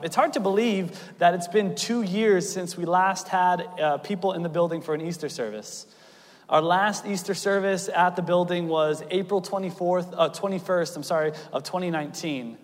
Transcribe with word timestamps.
It's 0.00 0.14
hard 0.14 0.34
to 0.34 0.40
believe 0.40 0.96
that 1.18 1.34
it's 1.34 1.48
been 1.48 1.74
two 1.74 2.02
years 2.02 2.48
since 2.48 2.76
we 2.76 2.84
last 2.84 3.26
had 3.26 3.62
uh, 3.62 3.98
people 3.98 4.32
in 4.32 4.44
the 4.44 4.48
building 4.48 4.80
for 4.80 4.94
an 4.94 5.00
Easter 5.00 5.28
service. 5.28 5.88
Our 6.48 6.62
last 6.62 7.04
Easter 7.04 7.34
service 7.34 7.88
at 7.88 8.14
the 8.14 8.22
building 8.22 8.68
was 8.68 9.02
April 9.10 9.42
24th, 9.42 10.14
uh, 10.16 10.28
21st, 10.28 10.94
I'm 10.94 11.02
sorry, 11.02 11.32
of 11.52 11.64
2019. 11.64 12.56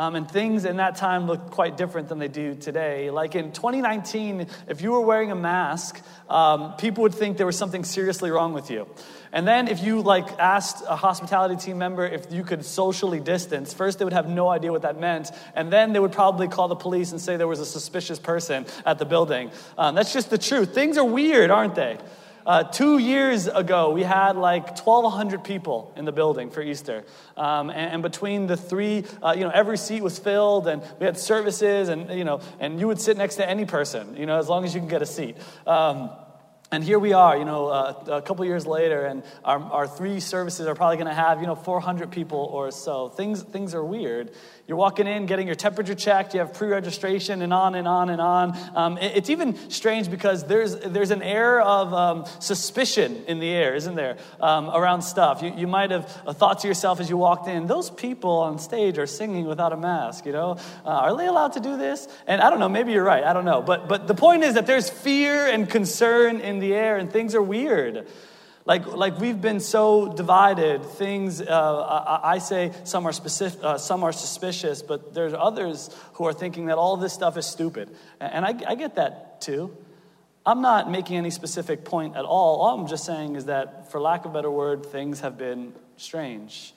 Um, 0.00 0.16
and 0.16 0.26
things 0.26 0.64
in 0.64 0.78
that 0.78 0.96
time 0.96 1.26
looked 1.26 1.50
quite 1.50 1.76
different 1.76 2.08
than 2.08 2.18
they 2.18 2.28
do 2.28 2.54
today. 2.54 3.10
Like 3.10 3.34
in 3.34 3.52
2019, 3.52 4.46
if 4.66 4.80
you 4.80 4.92
were 4.92 5.02
wearing 5.02 5.30
a 5.30 5.34
mask, 5.34 6.00
um, 6.30 6.72
people 6.78 7.02
would 7.02 7.12
think 7.12 7.36
there 7.36 7.44
was 7.44 7.58
something 7.58 7.84
seriously 7.84 8.30
wrong 8.30 8.54
with 8.54 8.70
you. 8.70 8.88
And 9.30 9.46
then 9.46 9.68
if 9.68 9.82
you 9.82 10.00
like 10.00 10.26
asked 10.38 10.82
a 10.88 10.96
hospitality 10.96 11.56
team 11.56 11.76
member 11.76 12.06
if 12.06 12.32
you 12.32 12.44
could 12.44 12.64
socially 12.64 13.20
distance, 13.20 13.74
first 13.74 13.98
they 13.98 14.06
would 14.06 14.14
have 14.14 14.26
no 14.26 14.48
idea 14.48 14.72
what 14.72 14.80
that 14.82 14.98
meant, 14.98 15.32
and 15.54 15.70
then 15.70 15.92
they 15.92 16.00
would 16.00 16.12
probably 16.12 16.48
call 16.48 16.68
the 16.68 16.76
police 16.76 17.12
and 17.12 17.20
say 17.20 17.36
there 17.36 17.46
was 17.46 17.60
a 17.60 17.66
suspicious 17.66 18.18
person 18.18 18.64
at 18.86 18.98
the 18.98 19.04
building. 19.04 19.50
Um, 19.76 19.94
that's 19.96 20.14
just 20.14 20.30
the 20.30 20.38
truth. 20.38 20.72
Things 20.72 20.96
are 20.96 21.04
weird, 21.04 21.50
aren't 21.50 21.74
they? 21.74 21.98
Uh, 22.46 22.64
two 22.64 22.98
years 22.98 23.46
ago, 23.46 23.90
we 23.90 24.02
had 24.02 24.36
like 24.36 24.68
1,200 24.78 25.44
people 25.44 25.92
in 25.96 26.04
the 26.04 26.12
building 26.12 26.50
for 26.50 26.62
Easter. 26.62 27.04
Um, 27.36 27.70
and, 27.70 27.94
and, 27.94 28.02
between 28.02 28.46
the 28.46 28.56
three, 28.56 29.04
uh, 29.22 29.34
you 29.36 29.44
know, 29.44 29.50
every 29.50 29.78
seat 29.78 30.02
was 30.02 30.18
filled, 30.18 30.66
and 30.66 30.82
we 30.98 31.06
had 31.06 31.18
services, 31.18 31.88
and, 31.88 32.10
you 32.10 32.24
know, 32.24 32.40
and 32.58 32.80
you 32.80 32.86
would 32.86 33.00
sit 33.00 33.16
next 33.16 33.36
to 33.36 33.48
any 33.48 33.64
person, 33.64 34.16
you 34.16 34.26
know, 34.26 34.38
as 34.38 34.48
long 34.48 34.64
as 34.64 34.74
you 34.74 34.80
can 34.80 34.88
get 34.88 35.02
a 35.02 35.06
seat. 35.06 35.36
Um, 35.66 36.10
and 36.72 36.84
here 36.84 37.00
we 37.00 37.12
are, 37.14 37.36
you 37.36 37.44
know, 37.44 37.66
uh, 37.66 38.04
a 38.06 38.22
couple 38.22 38.44
years 38.44 38.64
later, 38.64 39.04
and 39.04 39.24
our, 39.44 39.60
our 39.60 39.88
three 39.88 40.20
services 40.20 40.68
are 40.68 40.76
probably 40.76 40.98
going 40.98 41.08
to 41.08 41.14
have, 41.14 41.40
you 41.40 41.48
know, 41.48 41.56
400 41.56 42.12
people 42.12 42.38
or 42.38 42.70
so. 42.70 43.08
Things, 43.08 43.42
things 43.42 43.74
are 43.74 43.84
weird. 43.84 44.30
You're 44.68 44.76
walking 44.76 45.08
in, 45.08 45.26
getting 45.26 45.48
your 45.48 45.56
temperature 45.56 45.96
checked, 45.96 46.32
you 46.32 46.38
have 46.38 46.54
pre 46.54 46.68
registration, 46.68 47.42
and 47.42 47.52
on 47.52 47.74
and 47.74 47.88
on 47.88 48.08
and 48.08 48.20
on. 48.20 48.56
Um, 48.76 48.98
it, 48.98 49.16
it's 49.16 49.30
even 49.30 49.56
strange 49.68 50.08
because 50.08 50.44
there's, 50.44 50.76
there's 50.76 51.10
an 51.10 51.22
air 51.22 51.60
of 51.60 51.92
um, 51.92 52.24
suspicion 52.38 53.24
in 53.26 53.40
the 53.40 53.48
air, 53.48 53.74
isn't 53.74 53.96
there, 53.96 54.18
um, 54.38 54.70
around 54.70 55.02
stuff. 55.02 55.42
You, 55.42 55.52
you 55.56 55.66
might 55.66 55.90
have 55.90 56.08
thought 56.36 56.60
to 56.60 56.68
yourself 56.68 57.00
as 57.00 57.10
you 57.10 57.16
walked 57.16 57.48
in, 57.48 57.66
those 57.66 57.90
people 57.90 58.30
on 58.30 58.60
stage 58.60 58.96
are 58.98 59.08
singing 59.08 59.46
without 59.46 59.72
a 59.72 59.76
mask, 59.76 60.24
you 60.24 60.30
know? 60.30 60.56
Uh, 60.86 60.90
are 60.90 61.16
they 61.16 61.26
allowed 61.26 61.54
to 61.54 61.60
do 61.60 61.76
this? 61.76 62.06
And 62.28 62.40
I 62.40 62.48
don't 62.48 62.60
know, 62.60 62.68
maybe 62.68 62.92
you're 62.92 63.02
right, 63.02 63.24
I 63.24 63.32
don't 63.32 63.44
know. 63.44 63.62
But, 63.62 63.88
but 63.88 64.06
the 64.06 64.14
point 64.14 64.44
is 64.44 64.54
that 64.54 64.68
there's 64.68 64.88
fear 64.88 65.48
and 65.48 65.68
concern 65.68 66.38
in 66.38 66.59
the 66.60 66.74
air, 66.74 66.96
and 66.96 67.10
things 67.10 67.34
are 67.34 67.42
weird. 67.42 68.06
Like, 68.66 68.86
like 68.86 69.18
we've 69.18 69.40
been 69.40 69.60
so 69.60 70.12
divided. 70.12 70.84
Things, 70.84 71.40
uh, 71.40 71.46
I, 71.46 72.34
I, 72.34 72.38
say 72.38 72.72
some 72.84 73.06
are, 73.06 73.12
specific, 73.12 73.60
uh, 73.62 73.78
some 73.78 74.04
are 74.04 74.12
suspicious, 74.12 74.82
but 74.82 75.14
there's 75.14 75.32
others 75.34 75.90
who 76.14 76.24
are 76.26 76.32
thinking 76.32 76.66
that 76.66 76.78
all 76.78 76.96
this 76.96 77.12
stuff 77.12 77.36
is 77.36 77.46
stupid. 77.46 77.90
And 78.20 78.44
I, 78.44 78.54
I 78.66 78.74
get 78.74 78.96
that 78.96 79.40
too. 79.40 79.76
I'm 80.44 80.62
not 80.62 80.90
making 80.90 81.16
any 81.16 81.30
specific 81.30 81.84
point 81.84 82.16
at 82.16 82.24
all. 82.24 82.60
All 82.60 82.78
I'm 82.78 82.86
just 82.86 83.04
saying 83.04 83.36
is 83.36 83.46
that, 83.46 83.90
for 83.90 84.00
lack 84.00 84.24
of 84.24 84.30
a 84.30 84.34
better 84.34 84.50
word, 84.50 84.86
things 84.86 85.20
have 85.20 85.36
been 85.36 85.72
strange. 85.96 86.74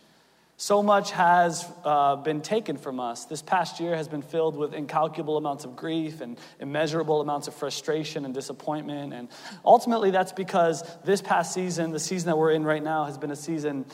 So 0.57 0.83
much 0.83 1.11
has 1.11 1.69
uh, 1.83 2.15
been 2.17 2.41
taken 2.41 2.77
from 2.77 2.99
us. 2.99 3.25
This 3.25 3.41
past 3.41 3.79
year 3.79 3.95
has 3.95 4.07
been 4.07 4.21
filled 4.21 4.55
with 4.55 4.73
incalculable 4.73 5.35
amounts 5.35 5.65
of 5.65 5.75
grief 5.75 6.21
and 6.21 6.37
immeasurable 6.59 7.21
amounts 7.21 7.47
of 7.47 7.55
frustration 7.55 8.23
and 8.23 8.33
disappointment. 8.33 9.13
And 9.13 9.29
ultimately, 9.65 10.11
that's 10.11 10.31
because 10.31 10.83
this 11.03 11.21
past 11.21 11.53
season, 11.53 11.91
the 11.91 11.99
season 11.99 12.27
that 12.27 12.37
we're 12.37 12.51
in 12.51 12.63
right 12.63 12.83
now, 12.83 13.05
has 13.05 13.17
been 13.17 13.31
a 13.31 13.35
season. 13.35 13.85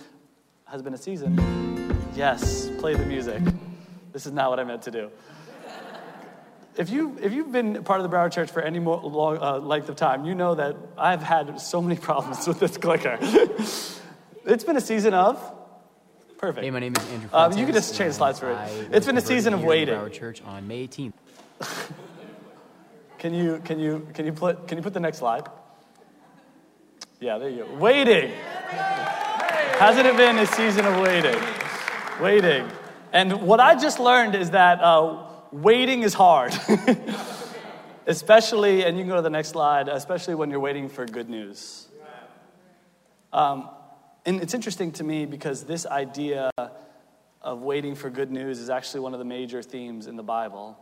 Has 0.65 0.81
been 0.81 0.93
a 0.93 0.97
season. 0.97 1.39
Yes, 2.13 2.69
play 2.77 2.93
the 2.93 3.05
music. 3.05 3.41
This 4.11 4.25
is 4.25 4.33
not 4.33 4.49
what 4.49 4.59
I 4.59 4.63
meant 4.65 4.81
to 4.83 4.91
do. 4.91 5.09
If, 6.75 6.89
you, 6.89 7.17
if 7.21 7.33
you've 7.33 7.51
been 7.51 7.83
part 7.83 7.99
of 7.99 8.09
the 8.09 8.15
Broward 8.15 8.31
Church 8.31 8.51
for 8.51 8.61
any 8.61 8.79
more 8.79 8.97
long, 9.01 9.37
uh, 9.37 9.57
length 9.57 9.89
of 9.89 9.95
time, 9.95 10.25
you 10.25 10.35
know 10.35 10.55
that 10.55 10.75
I've 10.97 11.23
had 11.23 11.59
so 11.59 11.81
many 11.81 11.99
problems 11.99 12.47
with 12.47 12.59
this 12.59 12.77
clicker. 12.77 13.17
it's 13.21 14.63
been 14.63 14.77
a 14.77 14.81
season 14.81 15.13
of 15.13 15.58
Perfect. 16.39 16.63
Hey, 16.63 16.71
my 16.71 16.79
name 16.79 16.95
is 16.95 17.05
Andrew. 17.09 17.29
Um, 17.33 17.57
you 17.57 17.65
can 17.65 17.75
just 17.75 17.95
change 17.95 18.13
slides 18.13 18.39
for 18.39 18.49
it. 18.51 18.89
It's 18.93 19.05
been 19.05 19.17
a 19.17 19.21
season 19.21 19.53
of 19.53 19.61
waiting. 19.61 19.95
Our 19.95 20.09
Church 20.09 20.41
on 20.43 20.65
May 20.69 20.87
18th. 20.87 21.11
can 23.17 23.33
you 23.33 23.61
can 23.65 23.77
you 23.77 24.07
can 24.13 24.25
you 24.25 24.31
put 24.31 24.65
can 24.65 24.77
you 24.77 24.81
put 24.81 24.93
the 24.93 25.01
next 25.01 25.17
slide? 25.17 25.49
Yeah, 27.19 27.37
there 27.39 27.49
you 27.49 27.65
go. 27.65 27.75
Waiting. 27.75 28.31
Hasn't 28.69 30.07
it 30.07 30.15
been 30.15 30.37
a 30.37 30.45
season 30.45 30.85
of 30.85 31.01
waiting? 31.01 31.35
Waiting. 32.21 32.71
And 33.11 33.41
what 33.41 33.59
I 33.59 33.75
just 33.75 33.99
learned 33.99 34.35
is 34.35 34.51
that 34.51 34.79
uh, 34.81 35.25
waiting 35.51 36.03
is 36.03 36.13
hard. 36.13 36.57
especially, 38.07 38.85
and 38.85 38.97
you 38.97 39.03
can 39.03 39.09
go 39.09 39.17
to 39.17 39.21
the 39.21 39.29
next 39.29 39.49
slide, 39.49 39.89
especially 39.89 40.35
when 40.35 40.49
you're 40.49 40.59
waiting 40.61 40.87
for 40.87 41.05
good 41.05 41.29
news. 41.29 41.87
Um, 43.31 43.69
and 44.25 44.41
it's 44.41 44.53
interesting 44.53 44.91
to 44.93 45.03
me 45.03 45.25
because 45.25 45.63
this 45.63 45.85
idea 45.85 46.51
of 47.41 47.61
waiting 47.61 47.95
for 47.95 48.09
good 48.09 48.31
news 48.31 48.59
is 48.59 48.69
actually 48.69 48.99
one 48.99 49.13
of 49.13 49.19
the 49.19 49.25
major 49.25 49.61
themes 49.61 50.07
in 50.07 50.15
the 50.15 50.23
Bible. 50.23 50.77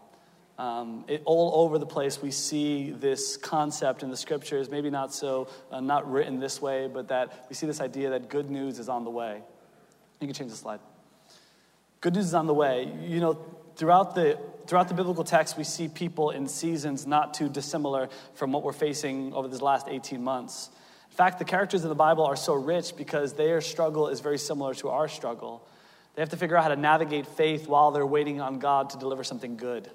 Um, 0.57 1.05
it, 1.07 1.21
all 1.25 1.63
over 1.63 1.77
the 1.77 1.85
place, 1.85 2.19
we 2.19 2.31
see 2.31 2.89
this 2.89 3.37
concept 3.37 4.01
in 4.01 4.09
the 4.09 4.17
scriptures, 4.17 4.71
maybe 4.71 4.89
not 4.89 5.13
so, 5.13 5.49
uh, 5.71 5.79
not 5.79 6.11
written 6.11 6.39
this 6.39 6.59
way, 6.59 6.87
but 6.91 7.09
that 7.09 7.45
we 7.47 7.55
see 7.55 7.67
this 7.67 7.79
idea 7.79 8.09
that 8.09 8.27
good 8.27 8.49
news 8.49 8.79
is 8.79 8.89
on 8.89 9.03
the 9.03 9.11
way. 9.11 9.41
You 10.19 10.27
can 10.27 10.33
change 10.33 10.49
the 10.49 10.57
slide. 10.57 10.79
Good 12.01 12.15
news 12.15 12.25
is 12.25 12.33
on 12.33 12.47
the 12.47 12.55
way. 12.55 12.91
You 13.01 13.19
know, 13.19 13.45
throughout 13.75 14.15
the, 14.15 14.39
throughout 14.65 14.87
the 14.87 14.95
biblical 14.95 15.23
text, 15.23 15.57
we 15.57 15.63
see 15.63 15.87
people 15.87 16.31
in 16.31 16.47
seasons 16.47 17.05
not 17.05 17.35
too 17.35 17.49
dissimilar 17.49 18.09
from 18.33 18.51
what 18.51 18.63
we're 18.63 18.73
facing 18.73 19.33
over 19.33 19.47
these 19.47 19.61
last 19.61 19.87
18 19.87 20.23
months. 20.23 20.71
Fact, 21.17 21.39
the 21.39 21.45
characters 21.45 21.81
in 21.81 21.89
the 21.89 21.95
Bible 21.95 22.25
are 22.25 22.35
so 22.35 22.53
rich 22.53 22.95
because 22.95 23.33
their 23.33 23.59
struggle 23.59 24.07
is 24.09 24.19
very 24.19 24.37
similar 24.37 24.75
to 24.75 24.89
our 24.89 25.07
struggle. 25.07 25.67
They 26.13 26.21
have 26.21 26.29
to 26.29 26.37
figure 26.37 26.55
out 26.55 26.61
how 26.61 26.69
to 26.69 26.75
navigate 26.75 27.25
faith 27.25 27.67
while 27.67 27.89
they're 27.89 28.05
waiting 28.05 28.39
on 28.39 28.59
God 28.59 28.91
to 28.91 28.99
deliver 28.99 29.23
something 29.23 29.57
good. 29.57 29.89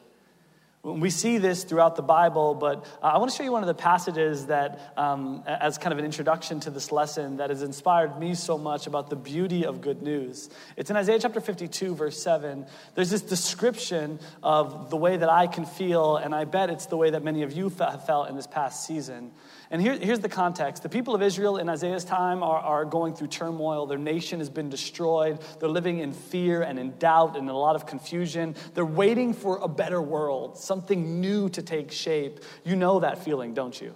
We 0.83 1.11
see 1.11 1.39
this 1.39 1.63
throughout 1.63 1.95
the 1.95 2.03
Bible, 2.03 2.55
but 2.57 2.85
uh, 3.01 3.07
I 3.07 3.19
want 3.19 3.31
to 3.31 3.37
show 3.37 3.45
you 3.45 3.53
one 3.53 3.63
of 3.63 3.69
the 3.69 3.75
passages 3.75 4.47
that, 4.47 4.95
um, 4.97 5.45
as 5.47 5.79
kind 5.79 5.93
of 5.93 6.01
an 6.01 6.05
introduction 6.05 6.59
to 6.59 6.71
this 6.71 6.91
lesson, 6.91 7.37
that 7.37 7.51
has 7.51 7.63
inspired 7.63 8.19
me 8.19 8.35
so 8.35 8.59
much 8.59 8.89
about 8.89 9.09
the 9.09 9.15
beauty 9.15 9.65
of 9.65 9.81
good 9.81 10.03
news. 10.03 10.51
It's 10.77 10.91
in 10.91 10.97
Isaiah 10.97 11.21
chapter 11.21 11.41
52, 11.41 11.95
verse 11.95 12.21
7. 12.21 12.67
There's 12.97 13.11
this 13.11 13.23
description 13.23 14.19
of 14.43 14.91
the 14.91 14.97
way 14.97 15.19
that 15.19 15.29
I 15.29 15.47
can 15.47 15.67
feel, 15.67 16.17
and 16.17 16.35
I 16.35 16.47
bet 16.47 16.69
it's 16.69 16.87
the 16.87 16.97
way 16.97 17.11
that 17.11 17.23
many 17.23 17.45
of 17.45 17.53
you 17.53 17.69
have 17.69 18.07
felt 18.07 18.29
in 18.29 18.35
this 18.35 18.49
past 18.49 18.85
season. 18.85 19.31
And 19.73 19.81
here, 19.81 19.99
here's 19.99 20.21
the 20.21 20.29
context 20.29 20.83
the 20.83 20.91
people 20.91 21.15
of 21.15 21.23
Israel 21.23 21.57
in 21.57 21.71
Isaiah's 21.71 22.05
time 22.05 22.43
are, 22.43 22.59
are 22.59 22.85
going 22.85 23.15
through 23.15 23.29
turmoil. 23.29 23.87
Their 23.87 23.97
nation 23.97 24.39
has 24.41 24.51
been 24.51 24.69
destroyed. 24.69 25.41
They're 25.59 25.69
living 25.69 26.01
in 26.01 26.13
fear 26.13 26.61
and 26.61 26.79
in 26.79 26.99
doubt 26.99 27.37
and 27.37 27.49
in 27.49 27.49
a 27.49 27.59
lot 27.59 27.75
of 27.75 27.87
confusion. 27.87 28.55
They're 28.75 28.85
waiting 28.85 29.33
for 29.33 29.57
a 29.57 29.69
better 29.69 30.01
world, 30.01 30.59
something 30.59 31.23
new 31.23 31.49
to 31.49 31.63
take 31.63 31.91
shape. 31.91 32.41
You 32.65 32.77
know 32.77 33.01
that 33.01 33.25
feeling, 33.25 33.55
don't 33.55 33.81
you? 33.81 33.95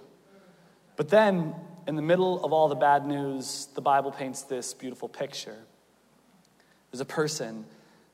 But 0.95 1.09
then, 1.09 1.53
in 1.85 1.95
the 1.95 2.01
middle 2.01 2.43
of 2.43 2.51
all 2.51 2.69
the 2.69 2.75
bad 2.75 3.05
news, 3.05 3.67
the 3.75 3.81
Bible 3.81 4.11
paints 4.11 4.41
this 4.41 4.73
beautiful 4.73 5.07
picture. 5.07 5.59
There's 6.89 7.01
a 7.01 7.05
person 7.05 7.65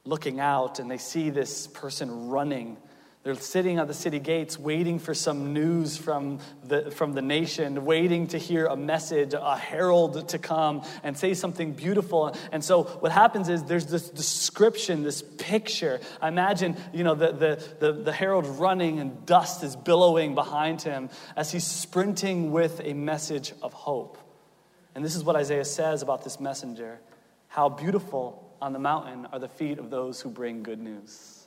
looking 0.04 0.42
out, 0.42 0.80
and 0.80 0.92
they 0.92 0.98
see 0.98 1.30
this 1.30 1.68
person 1.68 2.28
running 2.28 2.76
they're 3.24 3.36
sitting 3.36 3.80
at 3.80 3.88
the 3.88 3.94
city 3.94 4.20
gates 4.20 4.60
waiting 4.60 5.00
for 5.00 5.14
some 5.14 5.54
news 5.54 5.96
from 5.96 6.40
the, 6.66 6.92
from 6.92 7.14
the 7.14 7.22
nation, 7.22 7.86
waiting 7.86 8.28
to 8.28 8.38
hear 8.38 8.66
a 8.66 8.76
message, 8.76 9.34
a 9.34 9.58
herald 9.58 10.28
to 10.30 10.38
come 10.38 10.84
and 11.04 11.18
say 11.18 11.34
something 11.34 11.72
beautiful. 11.72 12.36
And 12.52 12.62
so 12.62 12.84
what 12.84 13.14
happens 13.14 13.48
is 13.48 13.64
there's 13.64 13.86
this 13.86 14.10
description, 14.10 15.04
this 15.04 15.22
picture. 15.22 16.02
I 16.22 16.28
imagine, 16.28 16.76
you 16.92 17.06
know, 17.06 17.16
the, 17.16 17.32
the, 17.32 17.64
the, 17.80 17.94
the 17.94 18.12
herald 18.12 18.46
running 18.46 19.00
and 19.00 19.26
dust 19.26 19.64
is 19.64 19.78
billowing 19.78 20.36
behind 20.36 20.82
him 20.82 21.10
as 21.38 21.50
he's 21.50 21.66
sprinting 21.66 22.52
with 22.52 22.82
a 22.84 22.94
message 22.94 23.54
of 23.62 23.72
hope. 23.72 24.18
And 24.96 25.04
this 25.04 25.16
is 25.16 25.24
what 25.24 25.38
Isaiah 25.38 25.66
says 25.66 26.02
about 26.02 26.26
this 26.26 26.42
messenger. 26.42 27.00
How 27.48 27.70
beautiful 27.70 28.54
on 28.62 28.74
the 28.74 28.80
mountain 28.80 29.28
are 29.32 29.40
the 29.40 29.48
feet 29.48 29.80
of 29.80 29.90
those 29.90 30.20
who 30.20 30.30
bring 30.30 30.62
good 30.62 30.80
news 30.80 31.43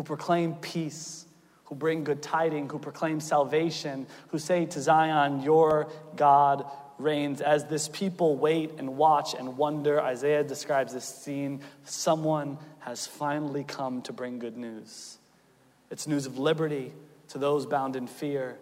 who 0.00 0.04
proclaim 0.04 0.54
peace, 0.54 1.26
who 1.64 1.74
bring 1.74 2.04
good 2.04 2.22
tidings, 2.22 2.72
who 2.72 2.78
proclaim 2.78 3.20
salvation, 3.20 4.06
who 4.28 4.38
say 4.38 4.64
to 4.64 4.80
Zion, 4.80 5.42
Your 5.42 5.88
God 6.16 6.64
reigns. 6.96 7.42
As 7.42 7.66
this 7.66 7.86
people 7.86 8.34
wait 8.38 8.70
and 8.78 8.96
watch 8.96 9.34
and 9.34 9.58
wonder, 9.58 10.00
Isaiah 10.00 10.42
describes 10.42 10.94
this 10.94 11.04
scene 11.04 11.60
someone 11.84 12.56
has 12.78 13.06
finally 13.06 13.62
come 13.62 14.00
to 14.00 14.14
bring 14.14 14.38
good 14.38 14.56
news. 14.56 15.18
It's 15.90 16.06
news 16.06 16.24
of 16.24 16.38
liberty 16.38 16.94
to 17.28 17.36
those 17.36 17.66
bound 17.66 17.94
in 17.94 18.06
fear. 18.06 18.56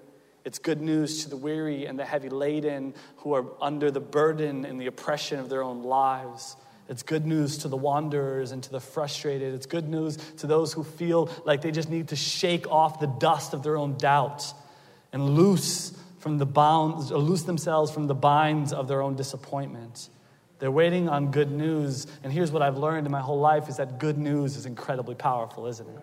It's 0.45 0.59
good 0.59 0.81
news 0.81 1.23
to 1.23 1.31
the 1.31 1.37
weary 1.37 1.87
and 1.87 1.97
the 1.97 2.05
heavy 2.05 2.31
laden 2.31 2.95
who 3.19 3.33
are 3.35 3.45
under 3.61 3.93
the 3.93 4.01
burden 4.01 4.65
and 4.65 4.81
the 4.81 4.87
oppression 4.87 5.39
of 5.39 5.49
their 5.49 5.63
own 5.63 5.85
lives. 5.85 6.57
It's 6.89 7.03
good 7.03 7.27
news 7.27 7.59
to 7.59 7.69
the 7.69 7.77
wanderers 7.77 8.51
and 8.53 8.63
to 8.63 8.71
the 8.71 8.81
frustrated. 8.81 9.55
It's 9.55 9.67
good 9.67 9.89
news 9.89 10.17
to 10.39 10.47
those 10.47 10.73
who 10.73 10.83
feel 10.83 11.31
like 11.45 11.61
they 11.61 11.71
just 11.71 11.91
need 11.91 12.09
to 12.09 12.17
shake 12.17 12.67
off 12.71 12.99
the 12.99 13.07
dust 13.07 13.53
of 13.53 13.63
their 13.63 13.77
own 13.77 13.99
doubts 13.99 14.55
and 15.13 15.31
loose 15.31 15.93
from 16.19 16.39
the 16.39 16.47
bounds, 16.47 17.13
or 17.13 17.19
loose 17.19 17.43
themselves 17.43 17.91
from 17.91 18.09
the 18.09 18.15
binds 18.15 18.73
of 18.73 18.89
their 18.89 19.03
own 19.03 19.15
disappointment. 19.15 20.09
They're 20.59 20.71
waiting 20.71 21.09
on 21.09 21.31
good 21.31 21.51
news. 21.51 22.07
And 22.25 22.33
here's 22.33 22.51
what 22.51 22.61
I've 22.61 22.77
learned 22.77 23.07
in 23.07 23.13
my 23.13 23.21
whole 23.21 23.39
life 23.39 23.69
is 23.69 23.77
that 23.77 23.99
good 23.99 24.19
news 24.19 24.57
is 24.57 24.67
incredibly 24.67 25.15
powerful, 25.15 25.67
isn't 25.67 25.89
it? 25.89 26.01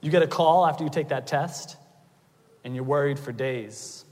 You 0.00 0.10
get 0.10 0.22
a 0.22 0.26
call 0.26 0.66
after 0.66 0.84
you 0.84 0.90
take 0.90 1.08
that 1.08 1.26
test, 1.26 1.76
and 2.64 2.74
you're 2.74 2.84
worried 2.84 3.18
for 3.18 3.32
days. 3.32 4.04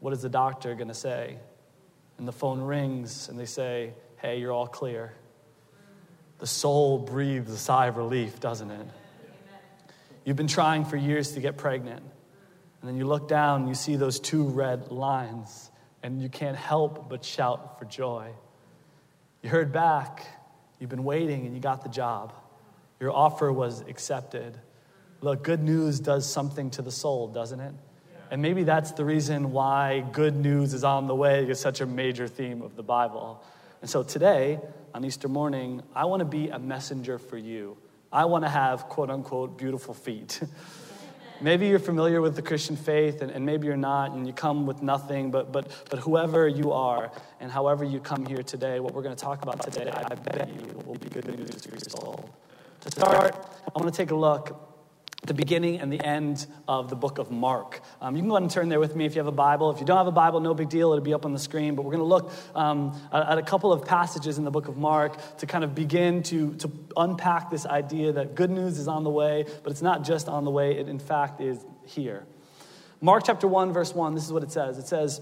What 0.00 0.12
is 0.12 0.22
the 0.22 0.28
doctor 0.28 0.74
going 0.74 0.88
to 0.88 0.94
say? 0.94 1.36
And 2.18 2.26
the 2.26 2.32
phone 2.32 2.60
rings, 2.60 3.28
and 3.28 3.38
they 3.38 3.46
say, 3.46 3.92
Hey, 4.24 4.38
you're 4.38 4.52
all 4.52 4.66
clear. 4.66 5.12
The 6.38 6.46
soul 6.46 6.98
breathes 6.98 7.50
a 7.50 7.58
sigh 7.58 7.88
of 7.88 7.98
relief, 7.98 8.40
doesn't 8.40 8.70
it? 8.70 8.86
You've 10.24 10.38
been 10.38 10.46
trying 10.46 10.86
for 10.86 10.96
years 10.96 11.32
to 11.32 11.40
get 11.40 11.58
pregnant. 11.58 12.02
And 12.80 12.88
then 12.88 12.96
you 12.96 13.04
look 13.04 13.28
down 13.28 13.60
and 13.60 13.68
you 13.68 13.74
see 13.74 13.96
those 13.96 14.18
two 14.18 14.44
red 14.44 14.90
lines, 14.90 15.70
and 16.02 16.22
you 16.22 16.30
can't 16.30 16.56
help 16.56 17.10
but 17.10 17.22
shout 17.22 17.78
for 17.78 17.84
joy. 17.84 18.30
You 19.42 19.50
heard 19.50 19.72
back, 19.72 20.26
you've 20.78 20.88
been 20.88 21.04
waiting, 21.04 21.44
and 21.44 21.54
you 21.54 21.60
got 21.60 21.82
the 21.82 21.90
job. 21.90 22.32
Your 23.00 23.12
offer 23.12 23.52
was 23.52 23.82
accepted. 23.82 24.58
Look, 25.20 25.44
good 25.44 25.62
news 25.62 26.00
does 26.00 26.26
something 26.26 26.70
to 26.70 26.80
the 26.80 26.92
soul, 26.92 27.28
doesn't 27.28 27.60
it? 27.60 27.74
And 28.30 28.40
maybe 28.40 28.62
that's 28.62 28.92
the 28.92 29.04
reason 29.04 29.52
why 29.52 30.02
good 30.12 30.34
news 30.34 30.72
is 30.72 30.82
on 30.82 31.08
the 31.08 31.14
way 31.14 31.44
is 31.46 31.60
such 31.60 31.82
a 31.82 31.86
major 31.86 32.26
theme 32.26 32.62
of 32.62 32.74
the 32.74 32.82
Bible. 32.82 33.44
And 33.84 33.90
so 33.90 34.02
today, 34.02 34.58
on 34.94 35.04
Easter 35.04 35.28
morning, 35.28 35.82
I 35.94 36.06
want 36.06 36.20
to 36.20 36.24
be 36.24 36.48
a 36.48 36.58
messenger 36.58 37.18
for 37.18 37.36
you. 37.36 37.76
I 38.10 38.24
want 38.24 38.42
to 38.42 38.48
have 38.48 38.88
quote 38.88 39.10
unquote 39.10 39.58
beautiful 39.58 39.92
feet. 39.92 40.40
maybe 41.42 41.66
you're 41.66 41.78
familiar 41.78 42.22
with 42.22 42.34
the 42.34 42.40
Christian 42.40 42.76
faith, 42.76 43.20
and, 43.20 43.30
and, 43.30 43.44
maybe 43.44 43.66
you're 43.66 43.76
not, 43.76 44.12
and 44.12 44.26
you 44.26 44.32
come 44.32 44.64
with 44.64 44.82
nothing, 44.82 45.30
but, 45.30 45.52
but, 45.52 45.70
but 45.90 45.98
whoever 45.98 46.48
you 46.48 46.72
are, 46.72 47.12
and 47.40 47.52
however 47.52 47.84
you 47.84 48.00
come 48.00 48.24
here 48.24 48.42
today, 48.42 48.80
what 48.80 48.94
we're 48.94 49.02
going 49.02 49.14
to 49.14 49.22
talk 49.22 49.42
about 49.42 49.60
today, 49.60 49.90
I 49.92 50.14
bet 50.14 50.48
you 50.48 50.82
will 50.86 50.94
be 50.94 51.10
good 51.10 51.26
news 51.38 51.66
for 51.66 51.72
your 51.72 51.80
soul. 51.80 52.30
To 52.80 52.90
start, 52.90 53.36
I 53.66 53.78
want 53.78 53.92
to 53.92 53.94
take 53.94 54.12
a 54.12 54.16
look 54.16 54.73
the 55.26 55.34
beginning 55.34 55.80
and 55.80 55.92
the 55.92 56.04
end 56.04 56.46
of 56.68 56.90
the 56.90 56.96
book 56.96 57.18
of 57.18 57.30
Mark. 57.30 57.80
Um, 58.00 58.14
you 58.14 58.22
can 58.22 58.28
go 58.28 58.36
ahead 58.36 58.42
and 58.42 58.50
turn 58.50 58.68
there 58.68 58.80
with 58.80 58.94
me 58.94 59.06
if 59.06 59.14
you 59.14 59.20
have 59.20 59.26
a 59.26 59.32
Bible. 59.32 59.70
If 59.70 59.80
you 59.80 59.86
don't 59.86 59.96
have 59.96 60.06
a 60.06 60.12
Bible, 60.12 60.40
no 60.40 60.54
big 60.54 60.68
deal, 60.68 60.92
it'll 60.92 61.04
be 61.04 61.14
up 61.14 61.24
on 61.24 61.32
the 61.32 61.38
screen. 61.38 61.74
But 61.74 61.82
we're 61.82 61.92
going 61.92 61.98
to 62.00 62.04
look 62.04 62.32
um, 62.54 62.98
at, 63.12 63.38
a 63.38 63.42
couple 63.42 63.72
of 63.72 63.84
passages 63.84 64.38
in 64.38 64.44
the 64.44 64.50
book 64.50 64.68
of 64.68 64.76
Mark 64.76 65.16
to 65.38 65.46
kind 65.46 65.64
of 65.64 65.74
begin 65.74 66.22
to, 66.24 66.54
to 66.56 66.70
unpack 66.96 67.50
this 67.50 67.66
idea 67.66 68.12
that 68.12 68.34
good 68.34 68.50
news 68.50 68.78
is 68.78 68.88
on 68.88 69.04
the 69.04 69.10
way, 69.10 69.46
but 69.62 69.70
it's 69.70 69.82
not 69.82 70.04
just 70.04 70.28
on 70.28 70.44
the 70.44 70.50
way, 70.50 70.78
it 70.78 70.88
in 70.88 70.98
fact 70.98 71.40
is 71.40 71.64
here. 71.86 72.24
Mark 73.00 73.24
chapter 73.26 73.46
1, 73.46 73.72
verse 73.72 73.94
1, 73.94 74.14
this 74.14 74.24
is 74.24 74.32
what 74.32 74.42
it 74.42 74.50
says. 74.50 74.78
It 74.78 74.86
says, 74.86 75.20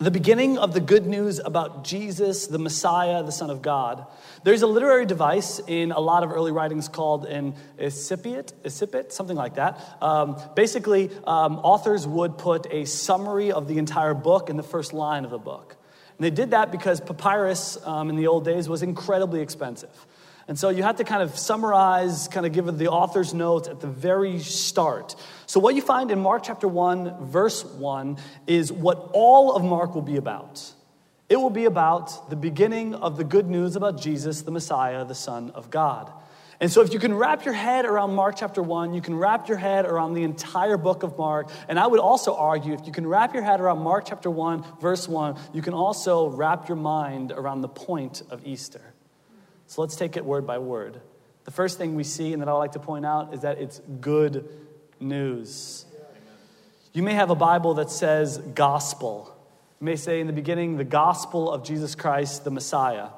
the 0.00 0.12
beginning 0.12 0.58
of 0.58 0.74
the 0.74 0.80
good 0.80 1.08
news 1.08 1.40
about 1.40 1.82
Jesus, 1.82 2.46
the 2.46 2.58
Messiah, 2.58 3.24
the 3.24 3.32
Son 3.32 3.50
of 3.50 3.62
God. 3.62 4.06
There's 4.44 4.62
a 4.62 4.66
literary 4.68 5.06
device 5.06 5.60
in 5.66 5.90
a 5.90 5.98
lot 5.98 6.22
of 6.22 6.30
early 6.30 6.52
writings 6.52 6.86
called 6.86 7.26
an 7.26 7.54
incipit, 7.80 8.52
incipit 8.62 9.10
something 9.10 9.36
like 9.36 9.56
that. 9.56 9.80
Um, 10.00 10.40
basically, 10.54 11.10
um, 11.26 11.58
authors 11.58 12.06
would 12.06 12.38
put 12.38 12.72
a 12.72 12.84
summary 12.84 13.50
of 13.50 13.66
the 13.66 13.78
entire 13.78 14.14
book 14.14 14.48
in 14.48 14.56
the 14.56 14.62
first 14.62 14.92
line 14.92 15.24
of 15.24 15.32
the 15.32 15.38
book. 15.38 15.76
And 16.16 16.24
they 16.24 16.30
did 16.30 16.52
that 16.52 16.70
because 16.70 17.00
papyrus 17.00 17.76
um, 17.84 18.08
in 18.08 18.14
the 18.14 18.28
old 18.28 18.44
days 18.44 18.68
was 18.68 18.84
incredibly 18.84 19.40
expensive. 19.40 20.06
And 20.48 20.58
so 20.58 20.70
you 20.70 20.82
have 20.82 20.96
to 20.96 21.04
kind 21.04 21.22
of 21.22 21.38
summarize, 21.38 22.26
kind 22.28 22.46
of 22.46 22.52
give 22.52 22.78
the 22.78 22.88
author's 22.88 23.34
notes 23.34 23.68
at 23.68 23.80
the 23.80 23.86
very 23.86 24.38
start. 24.38 25.14
So, 25.46 25.60
what 25.60 25.74
you 25.74 25.82
find 25.82 26.10
in 26.10 26.18
Mark 26.18 26.42
chapter 26.42 26.66
1, 26.66 27.26
verse 27.26 27.62
1, 27.62 28.16
is 28.46 28.72
what 28.72 29.10
all 29.12 29.54
of 29.54 29.62
Mark 29.62 29.94
will 29.94 30.02
be 30.02 30.16
about. 30.16 30.72
It 31.28 31.36
will 31.36 31.50
be 31.50 31.66
about 31.66 32.30
the 32.30 32.36
beginning 32.36 32.94
of 32.94 33.18
the 33.18 33.24
good 33.24 33.46
news 33.46 33.76
about 33.76 34.00
Jesus, 34.00 34.40
the 34.40 34.50
Messiah, 34.50 35.04
the 35.04 35.14
Son 35.14 35.50
of 35.50 35.68
God. 35.68 36.10
And 36.60 36.72
so, 36.72 36.80
if 36.80 36.94
you 36.94 36.98
can 36.98 37.12
wrap 37.12 37.44
your 37.44 37.52
head 37.52 37.84
around 37.84 38.14
Mark 38.14 38.36
chapter 38.38 38.62
1, 38.62 38.94
you 38.94 39.02
can 39.02 39.16
wrap 39.16 39.48
your 39.48 39.58
head 39.58 39.84
around 39.84 40.14
the 40.14 40.22
entire 40.22 40.78
book 40.78 41.02
of 41.02 41.18
Mark. 41.18 41.50
And 41.68 41.78
I 41.78 41.86
would 41.86 42.00
also 42.00 42.34
argue 42.34 42.72
if 42.72 42.86
you 42.86 42.92
can 42.92 43.06
wrap 43.06 43.34
your 43.34 43.42
head 43.42 43.60
around 43.60 43.80
Mark 43.80 44.06
chapter 44.06 44.30
1, 44.30 44.64
verse 44.80 45.06
1, 45.06 45.38
you 45.52 45.60
can 45.60 45.74
also 45.74 46.28
wrap 46.30 46.70
your 46.70 46.76
mind 46.76 47.32
around 47.32 47.60
the 47.60 47.68
point 47.68 48.22
of 48.30 48.46
Easter. 48.46 48.94
So 49.68 49.82
let's 49.82 49.96
take 49.96 50.16
it 50.16 50.24
word 50.24 50.46
by 50.46 50.58
word. 50.58 50.98
The 51.44 51.50
first 51.50 51.76
thing 51.76 51.94
we 51.94 52.02
see, 52.02 52.32
and 52.32 52.40
that 52.40 52.48
I 52.48 52.52
like 52.52 52.72
to 52.72 52.78
point 52.78 53.04
out, 53.04 53.34
is 53.34 53.42
that 53.42 53.58
it's 53.58 53.80
good 54.00 54.48
news. 54.98 55.84
You 56.94 57.02
may 57.02 57.12
have 57.12 57.28
a 57.28 57.34
Bible 57.34 57.74
that 57.74 57.90
says 57.90 58.38
gospel. 58.38 59.30
You 59.80 59.84
may 59.84 59.96
say 59.96 60.20
in 60.20 60.26
the 60.26 60.32
beginning, 60.32 60.78
the 60.78 60.84
gospel 60.84 61.52
of 61.52 61.64
Jesus 61.64 61.94
Christ, 61.94 62.44
the 62.44 62.50
Messiah. 62.50 63.08